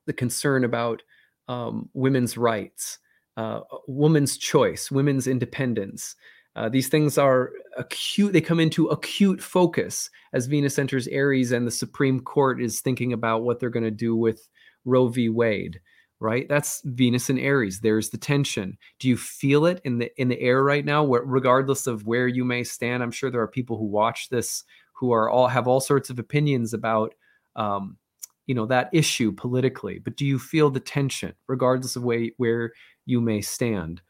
the 0.07 0.13
concern 0.13 0.65
about 0.65 1.03
um, 1.49 1.89
women's 1.95 2.37
rights, 2.37 2.99
uh, 3.37 3.61
women's 3.87 4.37
choice, 4.37 4.91
women's 4.91 5.27
independence. 5.27 6.17
Uh, 6.55 6.69
these 6.69 6.89
things 6.89 7.19
are 7.19 7.51
acute, 7.77 8.33
they 8.33 8.41
come 8.41 8.61
into 8.61 8.87
acute 8.89 9.43
focus 9.43 10.11
as 10.33 10.47
Venus 10.47 10.79
enters 10.79 11.07
Aries 11.09 11.53
and 11.53 11.67
the 11.67 11.71
Supreme 11.71 12.21
Court 12.21 12.63
is 12.63 12.81
thinking 12.81 13.13
about 13.13 13.43
what 13.43 13.61
they're 13.61 13.71
going 13.71 13.85
to 13.85 13.91
do 13.91 14.17
with 14.17 14.49
Roe 14.85 15.09
v. 15.09 15.29
Wade 15.29 15.81
right? 16.21 16.49
That's 16.49 16.83
venus 16.85 17.29
and 17.31 17.39
aries. 17.39 17.81
There's 17.81 18.11
the 18.11 18.19
tension. 18.19 18.79
Do 18.99 19.09
you 19.09 19.17
feel 19.17 19.67
it 19.67 19.81
in 19.85 19.99
the 19.99 20.11
in 20.21 20.29
the 20.29 20.41
air 20.41 20.63
right 20.63 20.85
now? 20.85 21.05
Where, 21.05 21.23
regardless 21.23 21.87
of 21.87 22.07
where 22.07 22.27
you 22.29 22.45
may 22.45 22.65
stand 22.65 23.03
i'm 23.03 23.11
sure 23.11 23.31
there 23.31 23.41
are 23.41 23.49
people 23.49 23.77
who 23.77 23.85
watch 23.85 24.29
this 24.29 24.65
who 24.93 25.13
are 25.13 25.29
all 25.29 25.47
have 25.47 25.69
all 25.69 25.81
sorts 25.81 26.11
of 26.11 26.19
opinions 26.19 26.73
about 26.73 27.15
um, 27.55 27.97
you 28.47 28.55
know 28.55 28.67
that 28.67 28.89
issue 28.93 29.33
politically 29.33 29.99
but 29.99 30.17
do 30.17 30.25
you 30.25 30.39
feel 30.39 30.71
the 30.71 30.81
tension 30.81 31.35
regardless 31.49 31.97
of 31.97 32.05
way, 32.05 32.33
where 32.37 32.73
you 33.05 33.21
may 33.21 33.41
stand? 33.41 34.01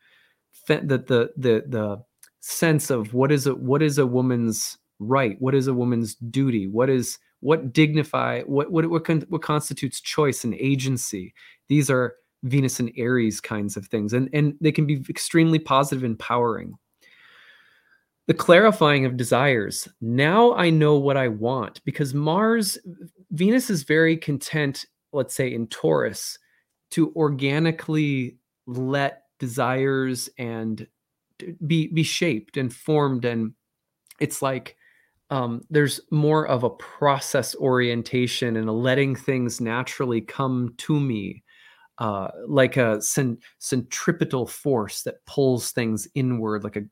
That 0.69 0.89
the 0.89 1.33
the 1.37 1.65
the 1.67 2.03
sense 2.41 2.91
of 2.91 3.15
what 3.15 3.31
is 3.31 3.47
a 3.47 3.55
what 3.55 3.83
is 3.83 3.99
a 3.99 4.07
woman's 4.07 4.79
right? 4.99 5.37
What 5.41 5.55
is 5.55 5.69
a 5.69 5.75
woman's 5.75 6.15
duty? 6.17 6.67
What 6.67 6.91
is 6.91 7.19
what 7.47 7.73
dignify 7.73 8.43
what 8.43 8.73
what 8.73 8.91
what, 8.91 9.05
con, 9.05 9.25
what 9.29 9.43
constitutes 9.43 10.01
choice 10.01 10.43
and 10.45 10.55
agency. 10.55 11.33
These 11.69 11.89
are 11.91 12.15
venus 12.43 12.81
and 12.81 12.93
aries 12.97 13.41
kinds 13.41 13.77
of 13.77 13.87
things 13.87 14.13
and 14.13 14.29
and 14.33 14.55
they 14.61 14.73
can 14.73 14.87
be 14.87 15.05
extremely 15.09 15.59
positive 15.59 16.05
empowering. 16.05 16.75
The 18.27 18.35
clarifying 18.35 19.07
of 19.07 19.17
desires. 19.17 19.89
Now 20.01 20.55
i 20.55 20.71
know 20.71 20.97
what 20.97 21.17
i 21.17 21.29
want 21.29 21.81
because 21.85 22.13
mars 22.15 22.79
Venus 23.31 23.71
is 23.71 23.83
very 23.83 24.17
content, 24.17 24.87
let's 25.13 25.35
say 25.35 25.53
in 25.53 25.67
Taurus, 25.67 26.39
to 26.93 27.13
organically 27.15 28.39
let 28.67 29.25
desires 29.39 30.29
and 30.39 30.87
be 31.67 31.89
be 31.89 32.03
shaped 32.03 32.57
and 32.57 32.73
formed 32.73 33.25
and 33.25 33.53
it's 34.21 34.41
like 34.41 34.76
um, 35.31 35.63
there's 35.71 36.01
more 36.11 36.47
of 36.47 36.63
a 36.63 36.71
process 36.71 37.57
orientation 37.57 38.57
and 38.57 38.69
a 38.69 38.73
letting 38.73 39.17
things 39.17 39.61
naturally 39.61 40.21
come 40.21 40.75
to 40.79 40.99
me 41.01 41.43
uh, 41.99 42.29
like 42.47 42.77
a 42.77 43.01
cent- 43.01 43.43
centripetal 43.59 44.47
force 44.47 45.03
that 45.03 45.25
pulls 45.27 45.73
things 45.73 46.07
inward 46.15 46.63
like 46.63 46.77
a 46.77 46.83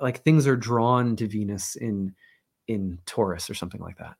like 0.00 0.22
things 0.24 0.46
are 0.46 0.56
drawn 0.56 1.14
to 1.16 1.28
venus 1.28 1.76
in 1.76 2.14
in 2.68 2.98
taurus 3.06 3.48
or 3.48 3.54
something 3.54 3.80
like 3.80 3.96
that 3.98 4.16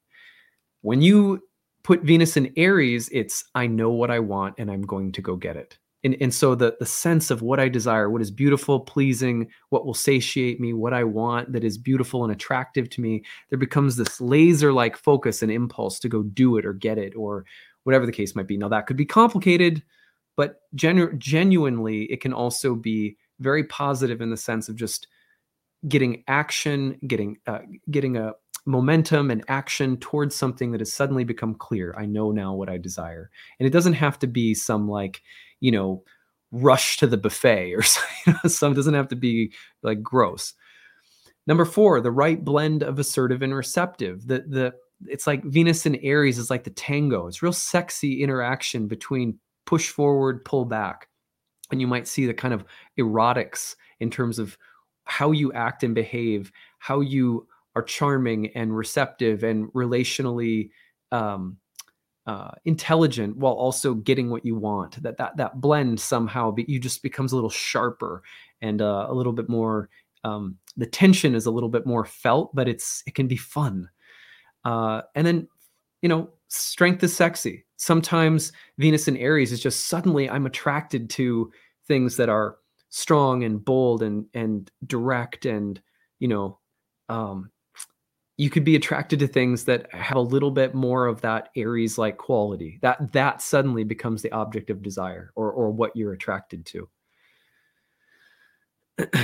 when 0.83 1.03
you 1.03 1.43
put 1.83 2.03
Venus 2.03 2.37
in 2.37 2.53
Aries, 2.57 3.09
it's 3.13 3.45
I 3.55 3.67
know 3.67 3.91
what 3.91 4.11
I 4.11 4.19
want 4.19 4.57
and 4.59 4.71
I'm 4.71 4.83
going 4.83 5.13
to 5.13 5.23
go 5.23 5.37
get 5.37 5.57
it. 5.57 5.79
And, 6.03 6.17
and 6.21 6.33
so 6.33 6.55
the, 6.55 6.77
the 6.81 6.87
sense 6.87 7.31
of 7.31 7.43
what 7.43 7.61
I 7.61 7.69
desire, 7.69 8.09
what 8.09 8.23
is 8.23 8.31
beautiful, 8.31 8.81
pleasing, 8.81 9.49
what 9.69 9.85
will 9.85 9.95
satiate 9.95 10.61
me, 10.61 10.73
what 10.73 10.95
I 10.95 11.05
want 11.05 11.53
that 11.53 11.65
is 11.65 11.77
beautiful 11.77 12.25
and 12.25 12.33
attractive 12.33 12.89
to 12.91 13.01
me, 13.01 13.23
there 13.51 13.59
becomes 13.59 13.97
this 13.97 14.21
laser 14.21 14.73
like 14.73 14.97
focus 14.97 15.43
and 15.43 15.53
impulse 15.53 15.99
to 16.01 16.09
go 16.09 16.23
do 16.23 16.57
it 16.57 16.65
or 16.65 16.73
get 16.73 16.97
it 16.97 17.15
or 17.15 17.45
whatever 17.85 18.07
the 18.07 18.13
case 18.13 18.35
might 18.35 18.49
be. 18.49 18.57
Now, 18.57 18.69
that 18.69 18.87
could 18.87 18.97
be 18.97 19.07
complicated, 19.07 19.83
but 20.37 20.61
genu- 20.75 21.13
genuinely, 21.19 22.05
it 22.05 22.21
can 22.21 22.33
also 22.33 22.75
be 22.75 23.17
very 23.39 23.65
positive 23.65 24.21
in 24.21 24.31
the 24.31 24.37
sense 24.37 24.69
of 24.69 24.77
just 24.77 25.07
getting 25.89 26.25
action, 26.29 26.99
getting 27.07 27.39
uh, 27.47 27.61
getting 27.91 28.17
a, 28.17 28.35
momentum 28.67 29.31
and 29.31 29.45
action 29.49 29.97
towards 29.99 30.35
something 30.35 30.71
that 30.73 30.81
has 30.81 30.93
suddenly 30.93 31.25
become 31.25 31.55
clear. 31.55 31.95
I 31.99 32.07
know 32.07 32.31
now 32.31 32.55
what 32.55 32.69
I 32.69 32.79
desire. 32.79 33.31
And 33.59 33.67
it 33.67 33.73
doesn't 33.73 33.95
have 33.95 34.19
to 34.21 34.27
be 34.27 34.55
some 34.55 34.89
like, 34.89 35.23
you 35.61 35.71
know, 35.71 36.03
rush 36.53 36.97
to 36.97 37.07
the 37.07 37.17
buffet 37.17 37.75
or 37.75 37.83
some 38.49 38.75
doesn't 38.75 38.95
have 38.95 39.09
to 39.09 39.17
be 39.17 39.53
like 39.83 40.03
gross. 40.03 40.55
Number 41.47 41.65
4, 41.65 42.01
the 42.01 42.11
right 42.11 42.43
blend 42.45 42.83
of 42.83 42.99
assertive 42.99 43.43
and 43.43 43.55
receptive. 43.55 44.27
The 44.27 44.45
the 44.49 44.75
it's 45.07 45.27
like 45.27 45.43
Venus 45.45 45.87
and 45.87 45.99
Aries 46.03 46.39
is 46.39 46.51
like 46.51 46.65
the 46.65 46.71
tango. 46.71 47.27
It's 47.27 47.43
real 47.43 47.53
sexy 47.53 48.23
interaction 48.23 48.87
between 48.87 49.39
push 49.65 49.89
forward, 49.89 50.45
pull 50.45 50.65
back. 50.65 51.09
And 51.71 51.81
you 51.81 51.87
might 51.87 52.09
see 52.09 52.27
the 52.27 52.35
kind 52.35 52.53
of 52.53 52.65
erotics 52.99 53.77
in 54.01 54.11
terms 54.11 54.39
of 54.39 54.59
how 55.05 55.31
you 55.31 55.53
act 55.53 55.83
and 55.85 55.95
behave, 55.95 56.53
how 56.79 57.01
you 57.01 57.47
are 57.77 57.83
charming 57.83 58.49
and 58.55 58.77
receptive 58.77 59.43
and 59.43 59.73
relationally 59.73 60.71
um, 61.13 61.57
uh, 62.31 62.53
intelligent 62.65 63.37
while 63.37 63.55
also 63.55 63.93
getting 63.93 64.31
what 64.31 64.47
you 64.47 64.55
want. 64.55 65.03
That 65.03 65.19
that 65.19 65.37
that 65.37 65.61
blend 65.61 65.99
somehow, 65.99 66.53
but 66.53 66.69
you 66.69 66.79
just 66.79 67.03
becomes 67.03 67.33
a 67.33 67.35
little 67.35 67.51
sharper 67.51 68.23
and 68.63 68.81
uh, 68.81 69.07
a 69.09 69.15
little 69.15 69.33
bit 69.33 69.49
more. 69.49 69.89
Um, 70.23 70.57
the 70.77 70.87
tension 70.87 71.35
is 71.35 71.47
a 71.47 71.51
little 71.51 71.69
bit 71.69 71.87
more 71.87 72.05
felt, 72.05 72.55
but 72.55 72.69
it's 72.69 73.03
it 73.09 73.17
can 73.17 73.27
be 73.27 73.37
fun. 73.37 73.91
Uh, 74.65 75.03
and 75.17 75.27
then, 75.27 75.49
you 76.03 76.09
know, 76.09 76.31
strength 76.47 77.03
is 77.03 77.17
sexy. 77.17 77.65
Sometimes 77.79 78.53
Venus 78.79 79.09
in 79.09 79.17
Aries 79.17 79.51
is 79.51 79.61
just 79.61 79.89
suddenly 79.89 80.31
I'm 80.31 80.47
attracted 80.47 81.11
to 81.11 81.51
things 81.89 82.17
that 82.17 82.29
are 82.29 82.59
strong 82.91 83.43
and 83.43 83.65
bold 83.65 84.05
and 84.05 84.25
and 84.35 84.71
direct 84.87 85.47
and 85.47 85.83
you 86.21 86.29
know 86.29 86.61
um, 87.09 87.51
you 88.41 88.49
could 88.51 88.65
be 88.65 88.77
attracted 88.77 89.19
to 89.19 89.27
things 89.27 89.65
that 89.65 89.93
have 89.93 90.17
a 90.17 90.21
little 90.21 90.51
bit 90.51 90.75
more 90.75 91.07
of 91.07 91.21
that 91.21 91.51
aries 91.57 91.99
like 91.99 92.17
quality 92.17 92.79
that 92.83 93.13
that 93.13 93.43
suddenly 93.43 93.85
becomes 93.85 94.23
the 94.23 94.33
object 94.33 94.71
of 94.71 94.83
desire 94.83 95.31
or 95.35 95.51
or 95.51 95.71
what 95.71 95.95
you're 95.95 96.13
attracted 96.13 96.65
to. 96.67 96.89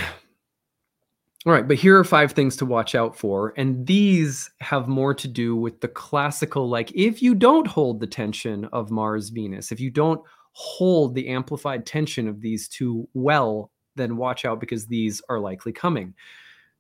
All 1.47 1.53
right 1.53 1.67
but 1.67 1.77
here 1.77 1.99
are 1.99 2.05
five 2.05 2.33
things 2.33 2.57
to 2.57 2.67
watch 2.67 2.95
out 2.95 3.17
for 3.17 3.55
and 3.57 3.87
these 3.87 4.51
have 4.61 4.89
more 4.89 5.15
to 5.15 5.29
do 5.29 5.55
with 5.55 5.81
the 5.81 5.89
classical 5.89 6.69
like 6.69 6.91
if 6.93 7.23
you 7.23 7.35
don't 7.35 7.67
hold 7.67 8.01
the 8.01 8.07
tension 8.07 8.65
of 8.73 8.91
mars 8.91 9.29
venus 9.29 9.71
if 9.71 9.79
you 9.79 9.91
don't 9.91 10.21
hold 10.53 11.15
the 11.15 11.29
amplified 11.29 11.87
tension 11.87 12.27
of 12.27 12.41
these 12.41 12.69
two 12.69 13.09
well 13.15 13.71
then 13.97 14.17
watch 14.17 14.45
out 14.45 14.61
because 14.61 14.87
these 14.87 15.21
are 15.29 15.41
likely 15.41 15.73
coming. 15.73 16.15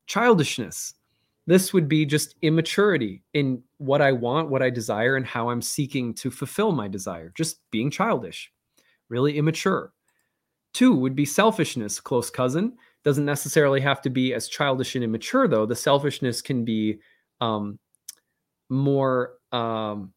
Childishness 0.06 0.94
this 1.46 1.72
would 1.72 1.88
be 1.88 2.04
just 2.04 2.34
immaturity 2.42 3.22
in 3.32 3.62
what 3.78 4.02
I 4.02 4.12
want, 4.12 4.50
what 4.50 4.62
I 4.62 4.70
desire, 4.70 5.16
and 5.16 5.24
how 5.24 5.50
I'm 5.50 5.62
seeking 5.62 6.12
to 6.14 6.30
fulfill 6.30 6.72
my 6.72 6.88
desire. 6.88 7.32
Just 7.36 7.60
being 7.70 7.90
childish, 7.90 8.52
really 9.08 9.38
immature. 9.38 9.92
Two 10.74 10.94
would 10.94 11.14
be 11.14 11.24
selfishness, 11.24 12.00
close 12.00 12.30
cousin. 12.30 12.76
Doesn't 13.04 13.24
necessarily 13.24 13.80
have 13.80 14.02
to 14.02 14.10
be 14.10 14.34
as 14.34 14.48
childish 14.48 14.96
and 14.96 15.04
immature, 15.04 15.46
though. 15.46 15.66
The 15.66 15.76
selfishness 15.76 16.42
can 16.42 16.64
be 16.64 16.98
um, 17.40 17.78
more 18.68 19.34
um, 19.52 20.12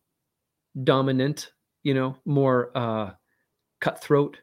dominant, 0.84 1.52
you 1.84 1.94
know, 1.94 2.18
more 2.26 2.76
uh, 2.76 3.12
cutthroat. 3.82 4.42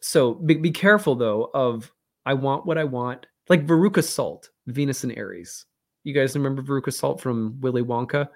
So 0.00 0.34
be, 0.34 0.54
be 0.54 0.72
careful, 0.72 1.14
though, 1.14 1.48
of 1.54 1.92
I 2.26 2.34
want 2.34 2.66
what 2.66 2.76
I 2.76 2.84
want. 2.84 3.26
Like 3.48 3.66
Veruca 3.66 4.02
Salt, 4.02 4.50
Venus 4.66 5.04
and 5.04 5.16
Aries 5.16 5.66
you 6.04 6.12
guys 6.12 6.34
remember 6.34 6.62
Veruca 6.62 6.92
Salt 6.92 7.20
from 7.20 7.60
Willy 7.60 7.82
Wonka? 7.82 8.28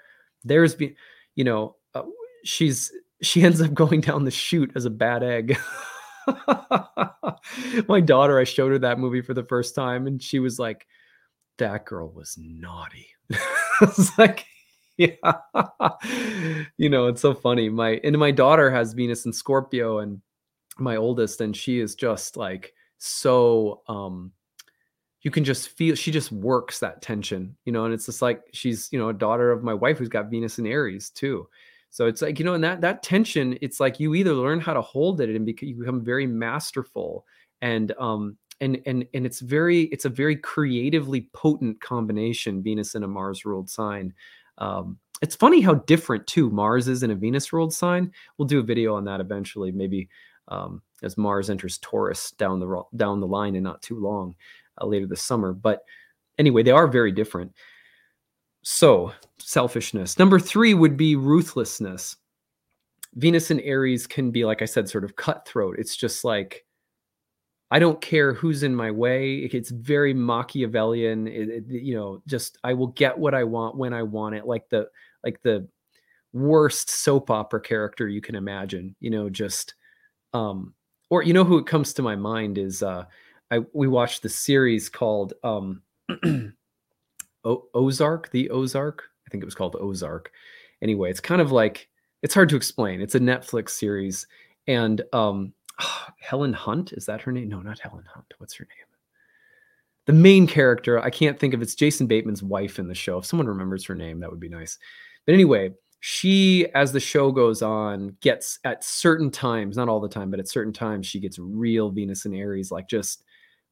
There's 0.45 0.75
been, 0.75 0.95
you 1.35 1.45
know, 1.45 1.77
uh, 1.95 2.03
she's 2.45 2.93
she 3.23 3.43
ends 3.43 3.61
up 3.61 3.75
going 3.75 4.01
down 4.01 4.25
the 4.25 4.31
chute 4.31 4.73
as 4.75 4.85
a 4.85 4.91
bad 4.91 5.23
egg. 5.23 5.59
My 7.89 8.01
daughter, 8.01 8.39
I 8.39 8.45
showed 8.45 8.73
her 8.73 8.79
that 8.81 8.99
movie 8.99 9.23
for 9.23 9.35
the 9.35 9.45
first 9.45 9.75
time, 9.75 10.07
and 10.07 10.23
she 10.23 10.39
was 10.39 10.59
like, 10.59 10.87
"That 11.59 11.85
girl 11.85 12.11
was 12.11 12.37
naughty." 12.39 13.09
it's 13.81 14.19
like, 14.19 14.45
yeah. 14.97 15.17
you 16.77 16.89
know, 16.89 17.07
it's 17.07 17.21
so 17.21 17.35
funny. 17.35 17.69
My 17.69 18.01
and 18.03 18.19
my 18.19 18.31
daughter 18.31 18.71
has 18.71 18.93
Venus 18.93 19.25
and 19.25 19.35
Scorpio 19.35 19.99
and 19.99 20.21
my 20.79 20.97
oldest 20.97 21.41
and 21.41 21.57
she 21.57 21.81
is 21.81 21.95
just 21.95 22.37
like 22.37 22.73
so 22.99 23.83
um 23.89 24.33
you 25.27 25.31
can 25.33 25.43
just 25.43 25.71
feel 25.71 25.97
she 25.97 26.13
just 26.13 26.31
works 26.31 26.79
that 26.79 27.03
tension, 27.03 27.57
you 27.65 27.73
know, 27.73 27.85
and 27.85 27.93
it's 27.93 28.07
just 28.07 28.23
like 28.23 28.45
she's, 28.53 28.89
you 28.93 28.99
know, 29.01 29.09
a 29.09 29.13
daughter 29.13 29.51
of 29.51 29.65
my 29.65 29.75
wife 29.75 29.99
who's 29.99 30.09
got 30.09 30.31
Venus 30.31 30.59
and 30.59 30.69
Aries 30.69 31.11
too. 31.11 31.49
So 31.91 32.07
it's 32.07 32.23
like, 32.23 32.39
you 32.39 32.45
know, 32.45 32.55
and 32.55 32.63
that 32.63 32.81
that 32.83 33.03
tension, 33.03 33.59
it's 33.61 33.81
like 33.81 33.99
you 33.99 34.15
either 34.15 34.35
learn 34.35 34.61
how 34.61 34.73
to 34.73 34.81
hold 34.81 35.21
it 35.21 35.29
and 35.29 35.49
you 35.49 35.75
become 35.75 36.05
very 36.05 36.29
masterful 36.29 37.27
and 37.61 37.91
um 37.99 38.37
and 38.61 38.81
and 38.87 39.05
and 39.15 39.27
it's 39.27 39.41
very 39.41 39.87
it's 39.87 40.05
a 40.05 40.09
very 40.09 40.37
creatively 40.37 41.29
potent 41.33 41.81
combination 41.81 42.63
venus 42.63 42.95
in 42.95 43.03
a 43.03 43.09
mars 43.09 43.45
ruled 43.45 43.69
sign. 43.69 44.15
Um 44.59 44.97
it's 45.23 45.35
funny 45.35 45.61
how 45.61 45.75
different 45.75 46.25
too 46.29 46.51
mars 46.51 46.87
is 46.87 47.03
in 47.03 47.11
a 47.11 47.17
venus 47.17 47.53
ruled 47.53 47.75
sign. 47.75 48.13
We'll 48.39 48.47
do 48.47 48.61
a 48.61 48.63
video 48.63 48.95
on 48.95 49.05
that 49.07 49.21
eventually 49.21 49.73
maybe 49.73 50.09
um, 50.47 50.83
as 51.03 51.19
mars 51.19 51.51
enters 51.51 51.79
taurus 51.79 52.31
down 52.31 52.61
the 52.61 52.83
down 52.95 53.19
the 53.19 53.27
line 53.27 53.57
and 53.57 53.65
not 53.65 53.83
too 53.83 53.99
long 53.99 54.37
uh, 54.81 54.87
later 54.87 55.07
this 55.07 55.23
summer 55.23 55.53
but 55.53 55.85
anyway 56.39 56.63
they 56.63 56.71
are 56.71 56.87
very 56.87 57.13
different 57.13 57.53
so 58.63 59.13
selfishness 59.39 60.19
number 60.19 60.39
three 60.39 60.75
would 60.75 60.97
be 60.97 61.17
ruthlessness 61.17 62.17
venus 63.15 63.51
and 63.51 63.61
aries 63.63 64.07
can 64.07 64.31
be 64.31 64.45
like 64.45 64.63
i 64.63 64.67
said 64.67 64.89
sort 64.89 65.05
of 65.05 65.17
cutthroat 65.17 65.79
it's 65.79 65.97
just 65.97 66.25
like 66.25 66.67
I 67.71 67.79
don't 67.79 68.01
care 68.01 68.33
who's 68.33 68.63
in 68.63 68.75
my 68.75 68.91
way. 68.91 69.39
It's 69.39 69.71
very 69.71 70.15
Machiavellian. 70.15 71.27
It, 71.27 71.49
it, 71.49 71.65
you 71.69 71.97
know, 71.97 72.23
just 72.27 72.59
I 72.63 72.75
will 72.75 72.89
get 72.89 73.19
what 73.19 73.35
I 73.35 73.43
want 73.45 73.77
when 73.77 73.93
I 73.93 74.05
want 74.05 74.37
it. 74.37 74.47
Like 74.47 74.69
the 74.69 74.89
like 75.25 75.43
the 75.43 75.67
worst 76.33 76.91
soap 76.91 77.31
opera 77.31 77.61
character 77.61 78.09
you 78.09 78.21
can 78.21 78.37
imagine. 78.37 78.95
You 79.01 79.11
know, 79.11 79.29
just 79.29 79.75
um, 80.33 80.75
or 81.11 81.25
you 81.25 81.33
know 81.33 81.45
who 81.45 81.59
it 81.59 81.67
comes 81.67 81.93
to 81.95 82.03
my 82.03 82.15
mind 82.15 82.57
is 82.57 82.85
uh, 82.85 83.05
I 83.51 83.61
we 83.73 83.89
watched 83.89 84.23
the 84.23 84.29
series 84.29 84.89
called 84.89 85.35
um, 85.45 85.83
o- 87.45 87.69
Ozark, 87.75 88.31
the 88.31 88.51
Ozark. 88.51 89.05
I 89.27 89.31
think 89.31 89.43
it 89.43 89.47
was 89.47 89.55
called 89.55 89.77
Ozark. 89.79 90.31
Anyway, 90.83 91.11
it's 91.11 91.21
kind 91.21 91.41
of 91.41 91.53
like 91.53 91.89
it's 92.23 92.35
hard 92.35 92.49
to 92.51 92.57
explain. 92.57 93.01
It's 93.01 93.15
a 93.15 93.21
Netflix 93.21 93.71
series, 93.71 94.27
and 94.67 95.03
um, 95.13 95.53
Helen 96.21 96.53
Hunt 96.53 96.93
is 96.93 97.07
that 97.07 97.23
her 97.23 97.33
name? 97.33 97.49
No, 97.49 97.61
not 97.61 97.79
Helen 97.79 98.05
Hunt. 98.13 98.33
What's 98.39 98.55
her 98.55 98.65
name? 98.65 98.87
The 100.07 100.13
main 100.13 100.47
character, 100.47 101.03
I 101.03 101.11
can't 101.11 101.39
think 101.39 101.53
of. 101.53 101.63
It's 101.63 101.75
Jason 101.75 102.07
Bateman's 102.07 102.43
wife 102.43 102.79
in 102.79 102.87
the 102.87 102.95
show. 102.95 103.19
If 103.19 103.27
someone 103.27 103.49
remembers 103.49 103.85
her 103.87 103.95
name, 103.95 104.21
that 104.21 104.31
would 104.31 104.39
be 104.39 104.49
nice. 104.49 104.79
But 105.25 105.35
anyway, 105.35 105.71
she, 105.99 106.69
as 106.75 106.93
the 106.93 107.01
show 107.01 107.33
goes 107.33 107.61
on, 107.61 108.17
gets 108.21 108.61
at 108.63 108.85
certain 108.85 109.33
times, 109.33 109.77
not 109.77 109.89
all 109.89 109.99
the 109.99 110.09
time, 110.09 110.31
but 110.31 110.39
at 110.39 110.47
certain 110.47 110.73
times, 110.73 111.09
she 111.09 111.19
gets 111.19 111.41
real 111.41 111.91
Venus 111.91 112.25
and 112.25 112.37
Aries, 112.37 112.71
like 112.71 112.89
just 112.89 113.25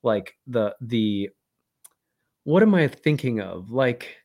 like 0.04 0.36
the 0.46 0.74
the. 0.80 1.30
What 2.44 2.62
am 2.62 2.74
I 2.74 2.88
thinking 2.88 3.40
of? 3.40 3.70
Like, 3.70 4.16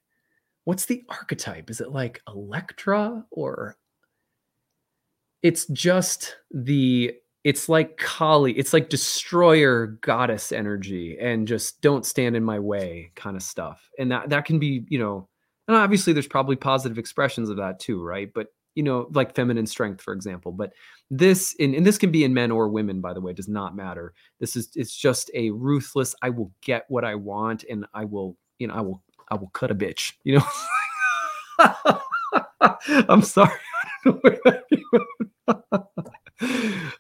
what's 0.66 0.86
the 0.86 1.04
archetype? 1.08 1.70
Is 1.70 1.80
it 1.82 1.92
like 1.92 2.22
Electra 2.28 3.26
or? 3.32 3.78
It's 5.42 5.66
just 5.68 6.36
the 6.52 7.14
it's 7.44 7.70
like 7.70 7.98
Kali, 7.98 8.52
it's 8.54 8.74
like 8.74 8.90
destroyer 8.90 9.98
goddess 10.02 10.52
energy 10.52 11.18
and 11.20 11.48
just 11.48 11.82
don't 11.82 12.06
stand 12.06 12.36
in 12.36 12.44
my 12.44 12.60
way 12.60 13.12
kind 13.16 13.38
of 13.38 13.44
stuff. 13.44 13.90
And 13.98 14.12
that 14.12 14.30
that 14.30 14.46
can 14.46 14.60
be, 14.60 14.86
you 14.90 15.00
know, 15.00 15.30
and 15.68 15.78
obviously 15.78 16.14
there's 16.14 16.28
probably 16.28 16.58
positive 16.58 16.98
expressions 16.98 17.50
of 17.50 17.58
that 17.58 17.80
too, 17.80 18.04
right? 18.04 18.30
But 18.34 18.48
you 18.76 18.84
know, 18.84 19.08
like 19.14 19.36
feminine 19.36 19.66
strength, 19.66 20.02
for 20.02 20.14
example. 20.14 20.52
But 20.52 20.74
this, 21.10 21.56
and, 21.60 21.74
and 21.76 21.86
this 21.86 21.98
can 21.98 22.12
be 22.12 22.24
in 22.24 22.34
men 22.34 22.52
or 22.52 22.70
women, 22.70 23.02
by 23.02 23.14
the 23.14 23.22
way, 23.22 23.34
does 23.34 23.48
not 23.48 23.76
matter. 23.76 24.14
This 24.40 24.56
is 24.56 24.70
it's 24.76 24.96
just 24.96 25.32
a 25.34 25.50
ruthless, 25.52 26.16
I 26.22 26.30
will 26.30 26.52
get 26.62 26.86
what 26.88 27.04
I 27.04 27.16
want 27.16 27.64
and 27.70 27.86
I 27.94 28.06
will, 28.06 28.38
you 28.60 28.68
know, 28.68 28.74
I 28.74 28.82
will 28.82 29.04
I 29.32 29.36
will 29.36 29.50
cut 29.50 29.72
a 29.72 29.76
bitch, 29.76 30.14
you 30.24 30.40
know. 30.40 30.46
I'm 33.10 33.22
sorry. 33.22 33.52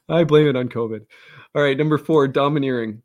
I 0.09 0.23
blame 0.23 0.47
it 0.47 0.55
on 0.55 0.69
COVID. 0.69 1.05
All 1.55 1.61
right, 1.61 1.77
number 1.77 1.97
four, 1.97 2.27
domineering. 2.27 3.01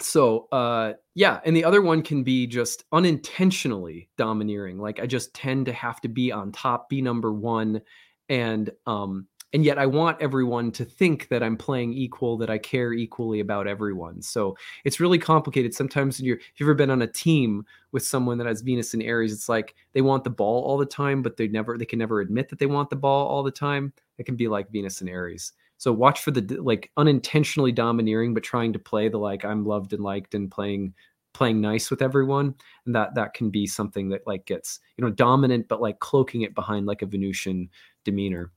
So, 0.00 0.48
uh, 0.50 0.94
yeah, 1.14 1.40
and 1.44 1.56
the 1.56 1.64
other 1.64 1.80
one 1.80 2.02
can 2.02 2.24
be 2.24 2.46
just 2.46 2.84
unintentionally 2.92 4.08
domineering. 4.16 4.78
Like 4.78 4.98
I 5.00 5.06
just 5.06 5.34
tend 5.34 5.66
to 5.66 5.72
have 5.72 6.00
to 6.00 6.08
be 6.08 6.32
on 6.32 6.50
top, 6.50 6.88
be 6.88 7.00
number 7.00 7.32
one, 7.32 7.80
and 8.28 8.70
um, 8.86 9.28
and 9.54 9.64
yet 9.64 9.78
I 9.78 9.86
want 9.86 10.20
everyone 10.20 10.72
to 10.72 10.84
think 10.84 11.28
that 11.28 11.40
I'm 11.44 11.56
playing 11.56 11.92
equal, 11.92 12.36
that 12.38 12.50
I 12.50 12.58
care 12.58 12.92
equally 12.92 13.38
about 13.38 13.68
everyone. 13.68 14.20
So 14.20 14.56
it's 14.84 14.98
really 14.98 15.16
complicated. 15.16 15.72
Sometimes 15.72 16.18
you're, 16.18 16.38
if 16.38 16.54
you've 16.56 16.66
ever 16.66 16.74
been 16.74 16.90
on 16.90 17.02
a 17.02 17.06
team 17.06 17.64
with 17.92 18.04
someone 18.04 18.36
that 18.38 18.48
has 18.48 18.62
Venus 18.62 18.94
and 18.94 19.02
Aries, 19.02 19.32
it's 19.32 19.48
like 19.48 19.76
they 19.92 20.00
want 20.00 20.24
the 20.24 20.30
ball 20.30 20.64
all 20.64 20.76
the 20.76 20.84
time, 20.84 21.22
but 21.22 21.36
they 21.36 21.46
never, 21.46 21.78
they 21.78 21.84
can 21.84 22.00
never 22.00 22.20
admit 22.20 22.48
that 22.48 22.58
they 22.58 22.66
want 22.66 22.90
the 22.90 22.96
ball 22.96 23.28
all 23.28 23.44
the 23.44 23.50
time. 23.52 23.92
It 24.18 24.26
can 24.26 24.34
be 24.34 24.48
like 24.48 24.72
Venus 24.72 25.00
and 25.00 25.08
Aries. 25.08 25.52
So 25.84 25.92
watch 25.92 26.22
for 26.22 26.30
the 26.30 26.40
like 26.62 26.90
unintentionally 26.96 27.70
domineering, 27.70 28.32
but 28.32 28.42
trying 28.42 28.72
to 28.72 28.78
play 28.78 29.10
the 29.10 29.18
like 29.18 29.44
I'm 29.44 29.66
loved 29.66 29.92
and 29.92 30.02
liked 30.02 30.34
and 30.34 30.50
playing 30.50 30.94
playing 31.34 31.60
nice 31.60 31.90
with 31.90 32.00
everyone 32.00 32.54
and 32.86 32.94
that 32.94 33.14
that 33.16 33.34
can 33.34 33.50
be 33.50 33.66
something 33.66 34.08
that 34.08 34.26
like 34.26 34.46
gets 34.46 34.80
you 34.96 35.04
know 35.04 35.10
dominant 35.10 35.68
but 35.68 35.82
like 35.82 35.98
cloaking 35.98 36.40
it 36.40 36.54
behind 36.54 36.86
like 36.86 37.02
a 37.02 37.06
venusian 37.06 37.68
demeanor 38.04 38.50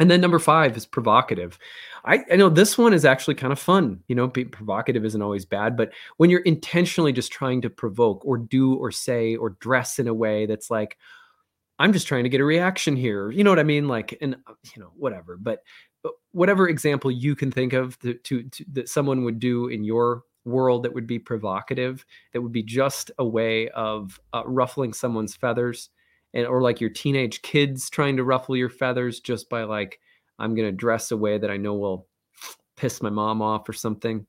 and 0.00 0.10
then 0.10 0.22
number 0.22 0.38
five 0.38 0.76
is 0.76 0.86
provocative. 0.86 1.58
I, 2.04 2.24
I 2.32 2.36
know 2.36 2.48
this 2.48 2.78
one 2.78 2.94
is 2.94 3.04
actually 3.04 3.34
kind 3.34 3.52
of 3.52 3.58
fun. 3.58 4.02
You 4.08 4.16
know, 4.16 4.26
being 4.26 4.48
provocative 4.48 5.04
isn't 5.04 5.22
always 5.22 5.44
bad, 5.44 5.76
but 5.76 5.92
when 6.16 6.30
you're 6.30 6.40
intentionally 6.40 7.12
just 7.12 7.30
trying 7.30 7.60
to 7.62 7.70
provoke 7.70 8.24
or 8.24 8.38
do 8.38 8.74
or 8.74 8.90
say 8.90 9.36
or 9.36 9.50
dress 9.50 9.98
in 10.00 10.08
a 10.08 10.14
way 10.14 10.46
that's 10.46 10.68
like, 10.68 10.98
I'm 11.78 11.92
just 11.92 12.08
trying 12.08 12.24
to 12.24 12.28
get 12.28 12.40
a 12.40 12.44
reaction 12.44 12.96
here. 12.96 13.30
You 13.30 13.44
know 13.44 13.50
what 13.50 13.60
I 13.60 13.64
mean? 13.64 13.86
Like, 13.86 14.16
and 14.20 14.34
uh, 14.48 14.54
you 14.74 14.82
know, 14.82 14.90
whatever. 14.96 15.36
But, 15.36 15.60
but 15.60 15.62
whatever 16.32 16.68
example 16.68 17.10
you 17.10 17.34
can 17.34 17.50
think 17.50 17.72
of 17.72 17.98
to, 18.00 18.14
to, 18.14 18.42
to 18.44 18.64
that 18.72 18.88
someone 18.88 19.24
would 19.24 19.38
do 19.38 19.68
in 19.68 19.84
your 19.84 20.22
world 20.44 20.82
that 20.82 20.92
would 20.92 21.06
be 21.06 21.18
provocative, 21.18 22.04
that 22.32 22.42
would 22.42 22.52
be 22.52 22.62
just 22.62 23.10
a 23.18 23.24
way 23.24 23.68
of 23.70 24.20
uh, 24.32 24.42
ruffling 24.44 24.92
someone's 24.92 25.34
feathers 25.34 25.90
and 26.34 26.46
or 26.46 26.60
like 26.60 26.80
your 26.80 26.90
teenage 26.90 27.42
kids 27.42 27.88
trying 27.88 28.16
to 28.16 28.24
ruffle 28.24 28.56
your 28.56 28.68
feathers 28.68 29.20
just 29.20 29.48
by 29.48 29.62
like 29.62 30.00
i'm 30.40 30.56
to 30.56 30.72
dress 30.72 31.12
a 31.12 31.16
way 31.16 31.38
that 31.38 31.50
i 31.50 31.56
know 31.56 31.74
will 31.74 32.08
piss 32.76 33.02
my 33.02 33.10
mom 33.10 33.40
off 33.40 33.68
or 33.68 33.72
something. 33.72 34.26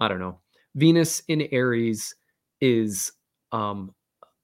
I 0.00 0.08
don't 0.08 0.18
know. 0.18 0.40
Venus 0.74 1.22
in 1.28 1.42
aries 1.52 2.14
is 2.60 3.12
um 3.52 3.94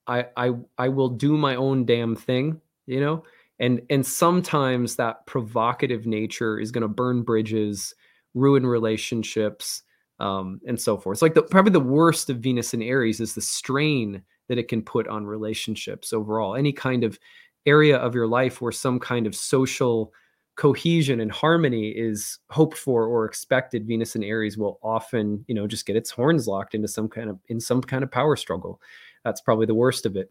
i 0.06 0.26
i 0.36 0.50
i 0.78 0.88
will 0.88 1.08
do 1.08 1.36
my 1.36 1.54
own 1.54 1.84
damn 1.84 2.14
thing 2.14 2.60
you 2.86 3.00
know 3.00 3.24
and 3.60 3.80
and 3.90 4.04
sometimes 4.04 4.96
that 4.96 5.26
provocative 5.26 6.06
nature 6.06 6.58
is 6.58 6.72
going 6.72 6.82
to 6.82 6.88
burn 6.88 7.22
bridges 7.22 7.94
ruin 8.34 8.66
relationships 8.66 9.82
um, 10.18 10.60
and 10.66 10.80
so 10.80 10.96
forth. 10.96 11.16
It's 11.16 11.22
like 11.22 11.34
the, 11.34 11.42
probably 11.42 11.72
the 11.72 11.80
worst 11.80 12.28
of 12.28 12.38
Venus 12.38 12.74
and 12.74 12.82
Aries 12.82 13.20
is 13.20 13.34
the 13.34 13.40
strain 13.40 14.22
that 14.48 14.58
it 14.58 14.68
can 14.68 14.82
put 14.82 15.08
on 15.08 15.24
relationships 15.24 16.12
overall. 16.12 16.54
Any 16.56 16.72
kind 16.72 17.04
of 17.04 17.18
area 17.66 17.96
of 17.96 18.14
your 18.14 18.26
life 18.26 18.60
where 18.60 18.72
some 18.72 18.98
kind 18.98 19.26
of 19.26 19.34
social 19.34 20.12
cohesion 20.56 21.20
and 21.20 21.32
harmony 21.32 21.90
is 21.90 22.38
hoped 22.50 22.76
for 22.76 23.06
or 23.06 23.24
expected 23.24 23.86
venus 23.86 24.14
and 24.14 24.24
aries 24.24 24.58
will 24.58 24.78
often 24.82 25.42
you 25.48 25.54
know 25.54 25.66
just 25.66 25.86
get 25.86 25.96
its 25.96 26.10
horns 26.10 26.46
locked 26.46 26.74
into 26.74 26.88
some 26.88 27.08
kind 27.08 27.30
of 27.30 27.38
in 27.48 27.58
some 27.58 27.80
kind 27.80 28.02
of 28.02 28.10
power 28.10 28.36
struggle 28.36 28.78
that's 29.24 29.40
probably 29.40 29.64
the 29.64 29.74
worst 29.74 30.04
of 30.04 30.16
it 30.16 30.30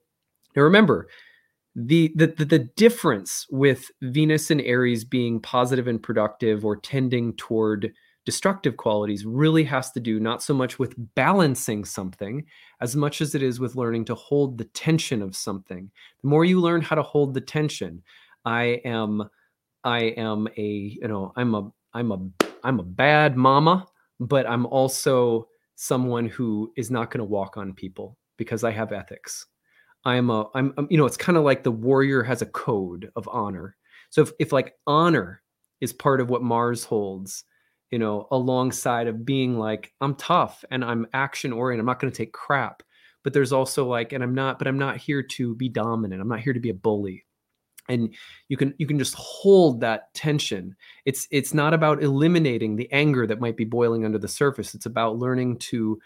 now 0.56 0.62
remember 0.62 1.08
the, 1.88 2.12
the 2.16 2.28
the 2.28 2.60
difference 2.76 3.46
with 3.50 3.90
venus 4.02 4.52
and 4.52 4.62
aries 4.62 5.06
being 5.06 5.40
positive 5.40 5.88
and 5.88 6.02
productive 6.02 6.66
or 6.66 6.76
tending 6.76 7.34
toward 7.38 7.94
destructive 8.26 8.76
qualities 8.76 9.26
really 9.26 9.64
has 9.64 9.92
to 9.92 10.00
do 10.00 10.20
not 10.20 10.44
so 10.44 10.54
much 10.54 10.78
with 10.78 10.94
balancing 11.16 11.86
something 11.86 12.46
as 12.82 12.96
much 12.96 13.22
as 13.22 13.34
it 13.34 13.42
is 13.42 13.60
with 13.60 13.76
learning 13.76 14.04
to 14.06 14.14
hold 14.14 14.58
the 14.58 14.66
tension 14.66 15.22
of 15.22 15.36
something. 15.36 15.90
The 16.22 16.28
more 16.28 16.44
you 16.44 16.60
learn 16.60 16.82
how 16.82 16.96
to 16.96 17.02
hold 17.02 17.34
the 17.34 17.42
tension, 17.42 18.04
I 18.44 18.82
am 18.84 19.30
I 19.84 20.00
am 20.18 20.48
a 20.58 20.98
you 21.02 21.08
know 21.08 21.32
I'm 21.38 21.56
a 21.56 21.72
I'm 21.94 22.12
a 22.12 22.20
I'm 22.64 22.80
a 22.80 22.84
bad 22.84 23.38
mama, 23.38 23.88
but 24.20 24.46
I'm 24.50 24.66
also 24.66 25.48
someone 25.76 26.28
who 26.28 26.74
is 26.76 26.92
not 26.92 27.10
going 27.10 27.20
to 27.20 27.24
walk 27.24 27.56
on 27.56 27.74
people 27.74 28.18
because 28.38 28.66
I 28.66 28.72
have 28.72 28.92
ethics. 28.92 29.46
I'm 30.06 30.30
a 30.30 30.48
I'm, 30.56 30.74
I'm 30.78 30.88
you 30.90 30.98
know 30.98 31.06
it's 31.06 31.18
kind 31.18 31.38
of 31.38 31.44
like 31.44 31.64
the 31.64 31.72
warrior 31.72 32.24
has 32.24 32.42
a 32.42 32.46
code 32.48 33.12
of 33.16 33.28
honor. 33.32 33.76
So 34.10 34.22
if 34.24 34.32
if 34.40 34.52
like 34.54 34.76
honor 34.88 35.42
is 35.82 35.94
part 35.94 36.22
of 36.22 36.30
what 36.30 36.44
Mars 36.44 36.84
holds, 36.84 37.44
you 37.92 38.00
know, 38.00 38.28
alongside 38.32 39.08
of 39.08 39.26
being 39.26 39.58
like, 39.58 39.94
I'm 40.02 40.16
tough 40.16 40.64
and 40.72 40.84
I'm 40.84 41.08
action 41.14 41.54
oriented. 41.54 41.82
I'm 41.82 41.86
not 41.88 42.00
going 42.00 42.12
to 42.12 42.18
take 42.18 42.34
crap. 42.34 42.84
But 43.24 43.34
there's 43.34 43.52
also 43.54 43.86
like, 43.86 44.14
and 44.14 44.24
I'm 44.24 44.34
not, 44.36 44.60
but 44.60 44.68
I'm 44.68 44.78
not 44.80 44.98
here 44.98 45.22
to 45.24 45.56
be 45.56 45.70
dominant. 45.70 46.22
I'm 46.22 46.28
not 46.30 46.40
here 46.42 46.54
to 46.54 46.60
be 46.60 46.70
a 46.70 46.74
bully. 46.74 47.26
and 47.90 48.14
you 48.48 48.58
can 48.58 48.74
you 48.78 48.86
can 48.88 49.00
just 49.00 49.16
hold 49.16 49.82
that 49.82 50.14
tension 50.14 50.76
it's 51.06 51.28
it's 51.32 51.54
not 51.54 51.74
about 51.74 52.04
eliminating 52.04 52.76
the 52.76 52.92
anger 52.92 53.26
that 53.28 53.40
might 53.40 53.58
be 53.58 53.66
boiling 53.66 54.06
under 54.06 54.18
the 54.20 54.28
surface 54.28 54.76
it's 54.76 54.86
about 54.86 55.18
learning 55.18 55.58
to 55.58 56.00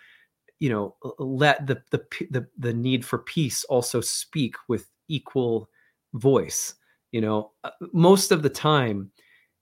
you 0.64 0.70
know 0.70 0.96
let 1.20 1.68
the 1.68 1.84
the 1.92 2.02
the, 2.32 2.48
the 2.58 2.74
need 2.74 3.06
for 3.06 3.18
peace 3.18 3.66
also 3.66 4.00
speak 4.00 4.56
with 4.70 4.90
equal 5.10 5.70
voice 6.14 6.76
you 7.12 7.20
know? 7.20 7.52
Uh, 7.66 7.70
most 7.92 8.32
of 8.32 8.42
the 8.42 8.50
time 8.50 9.12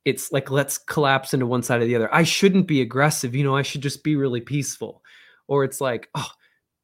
it's 0.05 0.31
like 0.31 0.51
let's 0.51 0.77
collapse 0.77 1.33
into 1.33 1.45
one 1.45 1.61
side 1.61 1.81
or 1.81 1.85
the 1.85 1.95
other. 1.95 2.13
I 2.13 2.23
shouldn't 2.23 2.67
be 2.67 2.81
aggressive 2.81 3.35
you 3.35 3.43
know 3.43 3.55
i 3.55 3.63
should 3.63 3.81
just 3.81 4.03
be 4.03 4.15
really 4.15 4.41
peaceful. 4.41 5.01
Or 5.47 5.63
it's 5.63 5.81
like 5.81 6.07
oh 6.13 6.29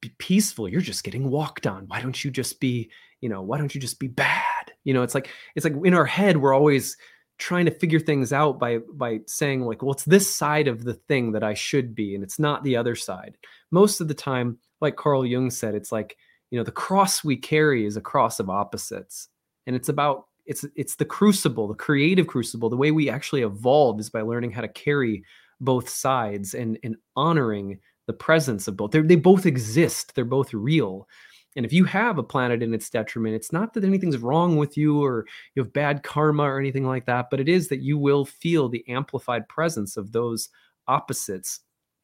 be 0.02 0.10
peaceful 0.18 0.68
you're 0.68 0.82
just 0.82 1.04
getting 1.04 1.30
walked 1.30 1.68
on. 1.68 1.86
Why 1.88 2.02
don't 2.02 2.24
you 2.24 2.32
just 2.32 2.60
be 2.60 2.90
you 3.22 3.30
know 3.30 3.44
why 3.44 3.60
don't 3.60 3.76
you 3.76 3.80
just 3.80 4.00
be 4.00 4.08
bad? 4.08 4.72
You 4.84 4.96
know 4.96 5.04
it's 5.04 5.14
like 5.14 5.30
it's 5.56 5.64
like 5.64 5.76
in 5.86 5.94
our 5.94 6.06
head 6.06 6.38
we're 6.38 6.56
always 6.56 6.98
trying 7.38 7.66
to 7.66 7.72
figure 7.72 8.00
things 8.00 8.34
out 8.34 8.60
by 8.60 8.80
by 8.94 9.20
saying 9.28 9.62
like 9.62 9.82
well 9.82 9.94
it's 9.94 10.06
this 10.06 10.34
side 10.34 10.68
of 10.68 10.84
the 10.84 10.94
thing 10.94 11.32
that 11.32 11.44
i 11.44 11.54
should 11.54 11.94
be 11.94 12.16
and 12.16 12.24
it's 12.24 12.40
not 12.40 12.64
the 12.64 12.76
other 12.76 12.96
side. 12.96 13.38
Most 13.72 14.02
of 14.02 14.08
the 14.08 14.14
time 14.14 14.58
like 14.82 14.96
carl 14.96 15.26
jung 15.26 15.50
said 15.50 15.76
it's 15.76 15.92
like 15.92 16.18
you 16.50 16.58
know 16.58 16.64
the 16.64 16.72
cross 16.72 17.24
we 17.24 17.36
carry 17.36 17.86
is 17.86 17.98
a 17.98 18.02
cross 18.02 18.40
of 18.40 18.50
opposites 18.50 19.30
and 19.66 19.76
it's 19.76 19.90
about 19.90 20.26
it's 20.46 20.66
it's 20.76 20.96
the 20.96 21.06
crucible 21.06 21.68
the 21.68 21.76
creative 21.76 22.28
crucible. 22.28 22.70
The 22.70 22.78
way 22.78 22.92
we 22.92 23.10
actually 23.10 23.44
evolved 23.44 24.00
is 24.00 24.10
by 24.10 24.22
learning 24.22 24.52
how 24.52 24.62
to 24.62 24.68
carry 24.68 25.24
both 25.60 25.90
sides 25.90 26.54
and 26.54 26.80
and 26.84 26.96
honoring 27.16 27.80
the 28.08 28.14
presence 28.14 28.68
of 28.68 28.78
both. 28.78 28.92
They're, 28.92 29.04
they 29.04 29.18
both 29.18 29.46
exist. 29.46 30.16
They're 30.16 30.26
both 30.26 30.54
real 30.54 31.08
and 31.58 31.66
if 31.66 31.74
you 31.74 31.84
have 31.86 32.20
a 32.20 32.24
planet 32.24 32.62
in 32.62 32.72
its 32.72 32.88
detriment, 32.88 33.36
it's 33.36 33.52
not 33.52 33.74
that 33.74 33.84
anything's 33.84 34.20
wrong 34.20 34.58
with 34.58 34.78
you 34.78 35.04
or 35.04 35.26
you 35.56 35.64
have 35.64 35.74
bad 35.74 36.04
karma 36.04 36.44
or 36.44 36.60
anything 36.60 36.86
like 36.86 37.08
that, 37.08 37.32
but 37.32 37.40
it 37.40 37.50
is 37.50 37.68
that 37.70 37.82
you 37.82 37.98
will 37.98 38.26
feel 38.26 38.70
the 38.70 38.88
amplified 38.88 39.50
presence 39.50 39.98
of 39.98 40.12
those 40.12 40.50
opposites 40.88 41.62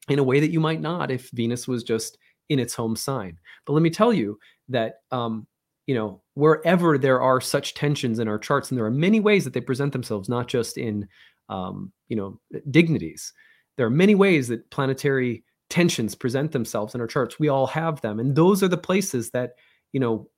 in 0.10 0.18
a 0.18 0.24
way 0.24 0.40
that 0.40 0.50
you 0.50 0.60
might 0.60 0.82
not 0.82 1.12
if 1.12 1.30
Venus 1.32 1.68
was 1.68 1.84
just 1.84 2.18
in 2.50 2.58
its 2.58 2.74
home 2.74 2.96
sign. 2.96 3.38
But 3.66 3.74
let 3.74 3.84
me 3.84 3.92
tell 3.92 4.12
you 4.12 4.40
that, 4.70 4.96
um, 5.12 5.46
you 5.86 5.94
know, 5.94 6.24
wherever 6.34 6.98
there 6.98 7.22
are 7.22 7.40
such 7.40 7.76
tensions 7.76 8.18
in 8.18 8.28
our 8.28 8.40
charts, 8.40 8.72
and 8.72 8.78
there 8.78 8.86
are 8.86 8.92
many 8.92 9.20
ways 9.20 9.44
that 9.44 9.54
they 9.54 9.62
present 9.62 9.94
themselves, 9.94 10.30
not 10.30 10.48
just 10.48 10.80
in, 10.80 11.08
um, 11.50 11.92
you 12.08 12.16
know, 12.16 12.40
dignities. 12.72 13.32
There 13.78 13.86
are 13.86 13.92
many 13.92 14.16
ways 14.16 14.48
that 14.48 14.70
planetary 14.72 15.44
tensions 15.74 16.14
present 16.14 16.52
themselves 16.52 16.94
in 16.94 17.02
our 17.02 17.08
charts. 17.08 17.40
We 17.40 17.50
all 17.50 17.66
have 17.66 18.00
them. 18.02 18.20
And 18.20 18.36
those 18.36 18.62
are 18.62 18.68
the 18.68 18.78
places 18.78 19.32
that, 19.32 19.56
you 19.92 20.00
know, 20.00 20.30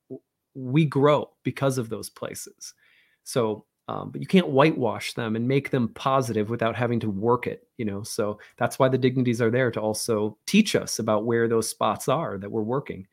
we 0.54 0.86
grow 0.86 1.30
because 1.42 1.76
of 1.76 1.90
those 1.90 2.08
places. 2.08 2.72
So, 3.24 3.66
um, 3.86 4.12
but 4.12 4.22
you 4.22 4.26
can't 4.26 4.48
whitewash 4.48 5.12
them 5.12 5.36
and 5.36 5.46
make 5.46 5.68
them 5.68 5.90
positive 5.90 6.48
without 6.48 6.74
having 6.74 6.98
to 7.00 7.10
work 7.10 7.46
it, 7.46 7.68
you 7.76 7.84
know. 7.84 8.02
So 8.02 8.38
that's 8.56 8.78
why 8.78 8.88
the 8.88 8.96
dignities 8.96 9.42
are 9.42 9.50
there 9.50 9.70
to 9.72 9.78
also 9.78 10.38
teach 10.46 10.74
us 10.74 11.00
about 11.00 11.26
where 11.26 11.48
those 11.48 11.68
spots 11.68 12.08
are 12.08 12.38
that 12.38 12.50
we're 12.50 12.62
working. 12.62 13.06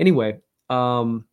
Anyway, 0.00 0.40
um, 0.68 1.26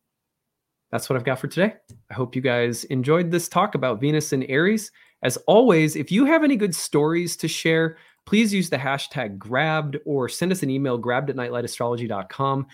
that's 0.92 1.10
what 1.10 1.16
I've 1.16 1.24
got 1.24 1.40
for 1.40 1.48
today. 1.48 1.74
I 2.08 2.14
hope 2.14 2.36
you 2.36 2.40
guys 2.40 2.84
enjoyed 2.84 3.32
this 3.32 3.48
talk 3.48 3.74
about 3.74 4.00
Venus 4.00 4.32
and 4.32 4.46
Aries. 4.48 4.92
As 5.24 5.36
always, 5.48 5.96
if 5.96 6.12
you 6.12 6.24
have 6.24 6.44
any 6.44 6.54
good 6.54 6.74
stories 6.74 7.36
to 7.38 7.48
share, 7.48 7.96
please 8.26 8.52
use 8.52 8.70
the 8.70 8.76
hashtag 8.76 9.38
grabbed 9.38 9.96
or 10.04 10.28
send 10.28 10.52
us 10.52 10.62
an 10.62 10.70
email 10.70 10.98
grabbed 10.98 11.30
at 11.30 11.36
nightlightastrology.com. 11.36 12.66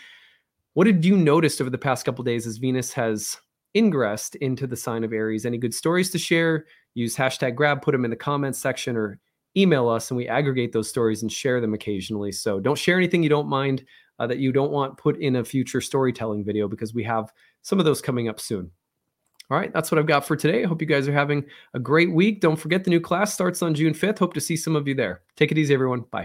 What 0.74 0.86
have 0.86 1.04
you 1.04 1.16
noticed 1.16 1.60
over 1.60 1.70
the 1.70 1.78
past 1.78 2.04
couple 2.04 2.22
days 2.24 2.46
as 2.46 2.58
Venus 2.58 2.92
has 2.92 3.38
ingressed 3.74 4.34
into 4.36 4.66
the 4.66 4.76
sign 4.76 5.04
of 5.04 5.12
Aries? 5.12 5.46
Any 5.46 5.58
good 5.58 5.74
stories 5.74 6.10
to 6.10 6.18
share? 6.18 6.66
Use 6.94 7.16
hashtag 7.16 7.54
grab, 7.54 7.82
put 7.82 7.92
them 7.92 8.04
in 8.04 8.10
the 8.10 8.16
comments 8.16 8.58
section 8.58 8.96
or 8.96 9.18
email 9.56 9.88
us 9.88 10.10
and 10.10 10.18
we 10.18 10.28
aggregate 10.28 10.72
those 10.72 10.88
stories 10.88 11.22
and 11.22 11.32
share 11.32 11.60
them 11.60 11.74
occasionally. 11.74 12.32
So 12.32 12.60
don't 12.60 12.78
share 12.78 12.96
anything 12.96 13.22
you 13.22 13.28
don't 13.28 13.48
mind 13.48 13.84
uh, 14.18 14.26
that 14.26 14.38
you 14.38 14.52
don't 14.52 14.70
want 14.70 14.98
put 14.98 15.18
in 15.18 15.36
a 15.36 15.44
future 15.44 15.80
storytelling 15.80 16.44
video 16.44 16.68
because 16.68 16.94
we 16.94 17.04
have 17.04 17.32
some 17.62 17.78
of 17.78 17.84
those 17.84 18.02
coming 18.02 18.28
up 18.28 18.40
soon. 18.40 18.70
All 19.50 19.56
right, 19.56 19.72
that's 19.72 19.92
what 19.92 19.98
I've 19.98 20.06
got 20.06 20.26
for 20.26 20.34
today. 20.34 20.64
I 20.64 20.66
hope 20.66 20.80
you 20.80 20.88
guys 20.88 21.06
are 21.06 21.12
having 21.12 21.44
a 21.72 21.78
great 21.78 22.10
week. 22.10 22.40
Don't 22.40 22.56
forget 22.56 22.82
the 22.82 22.90
new 22.90 23.00
class 23.00 23.32
starts 23.32 23.62
on 23.62 23.74
June 23.74 23.94
5th. 23.94 24.18
Hope 24.18 24.34
to 24.34 24.40
see 24.40 24.56
some 24.56 24.74
of 24.74 24.88
you 24.88 24.94
there. 24.94 25.22
Take 25.36 25.52
it 25.52 25.58
easy, 25.58 25.72
everyone. 25.72 26.00
Bye. 26.10 26.24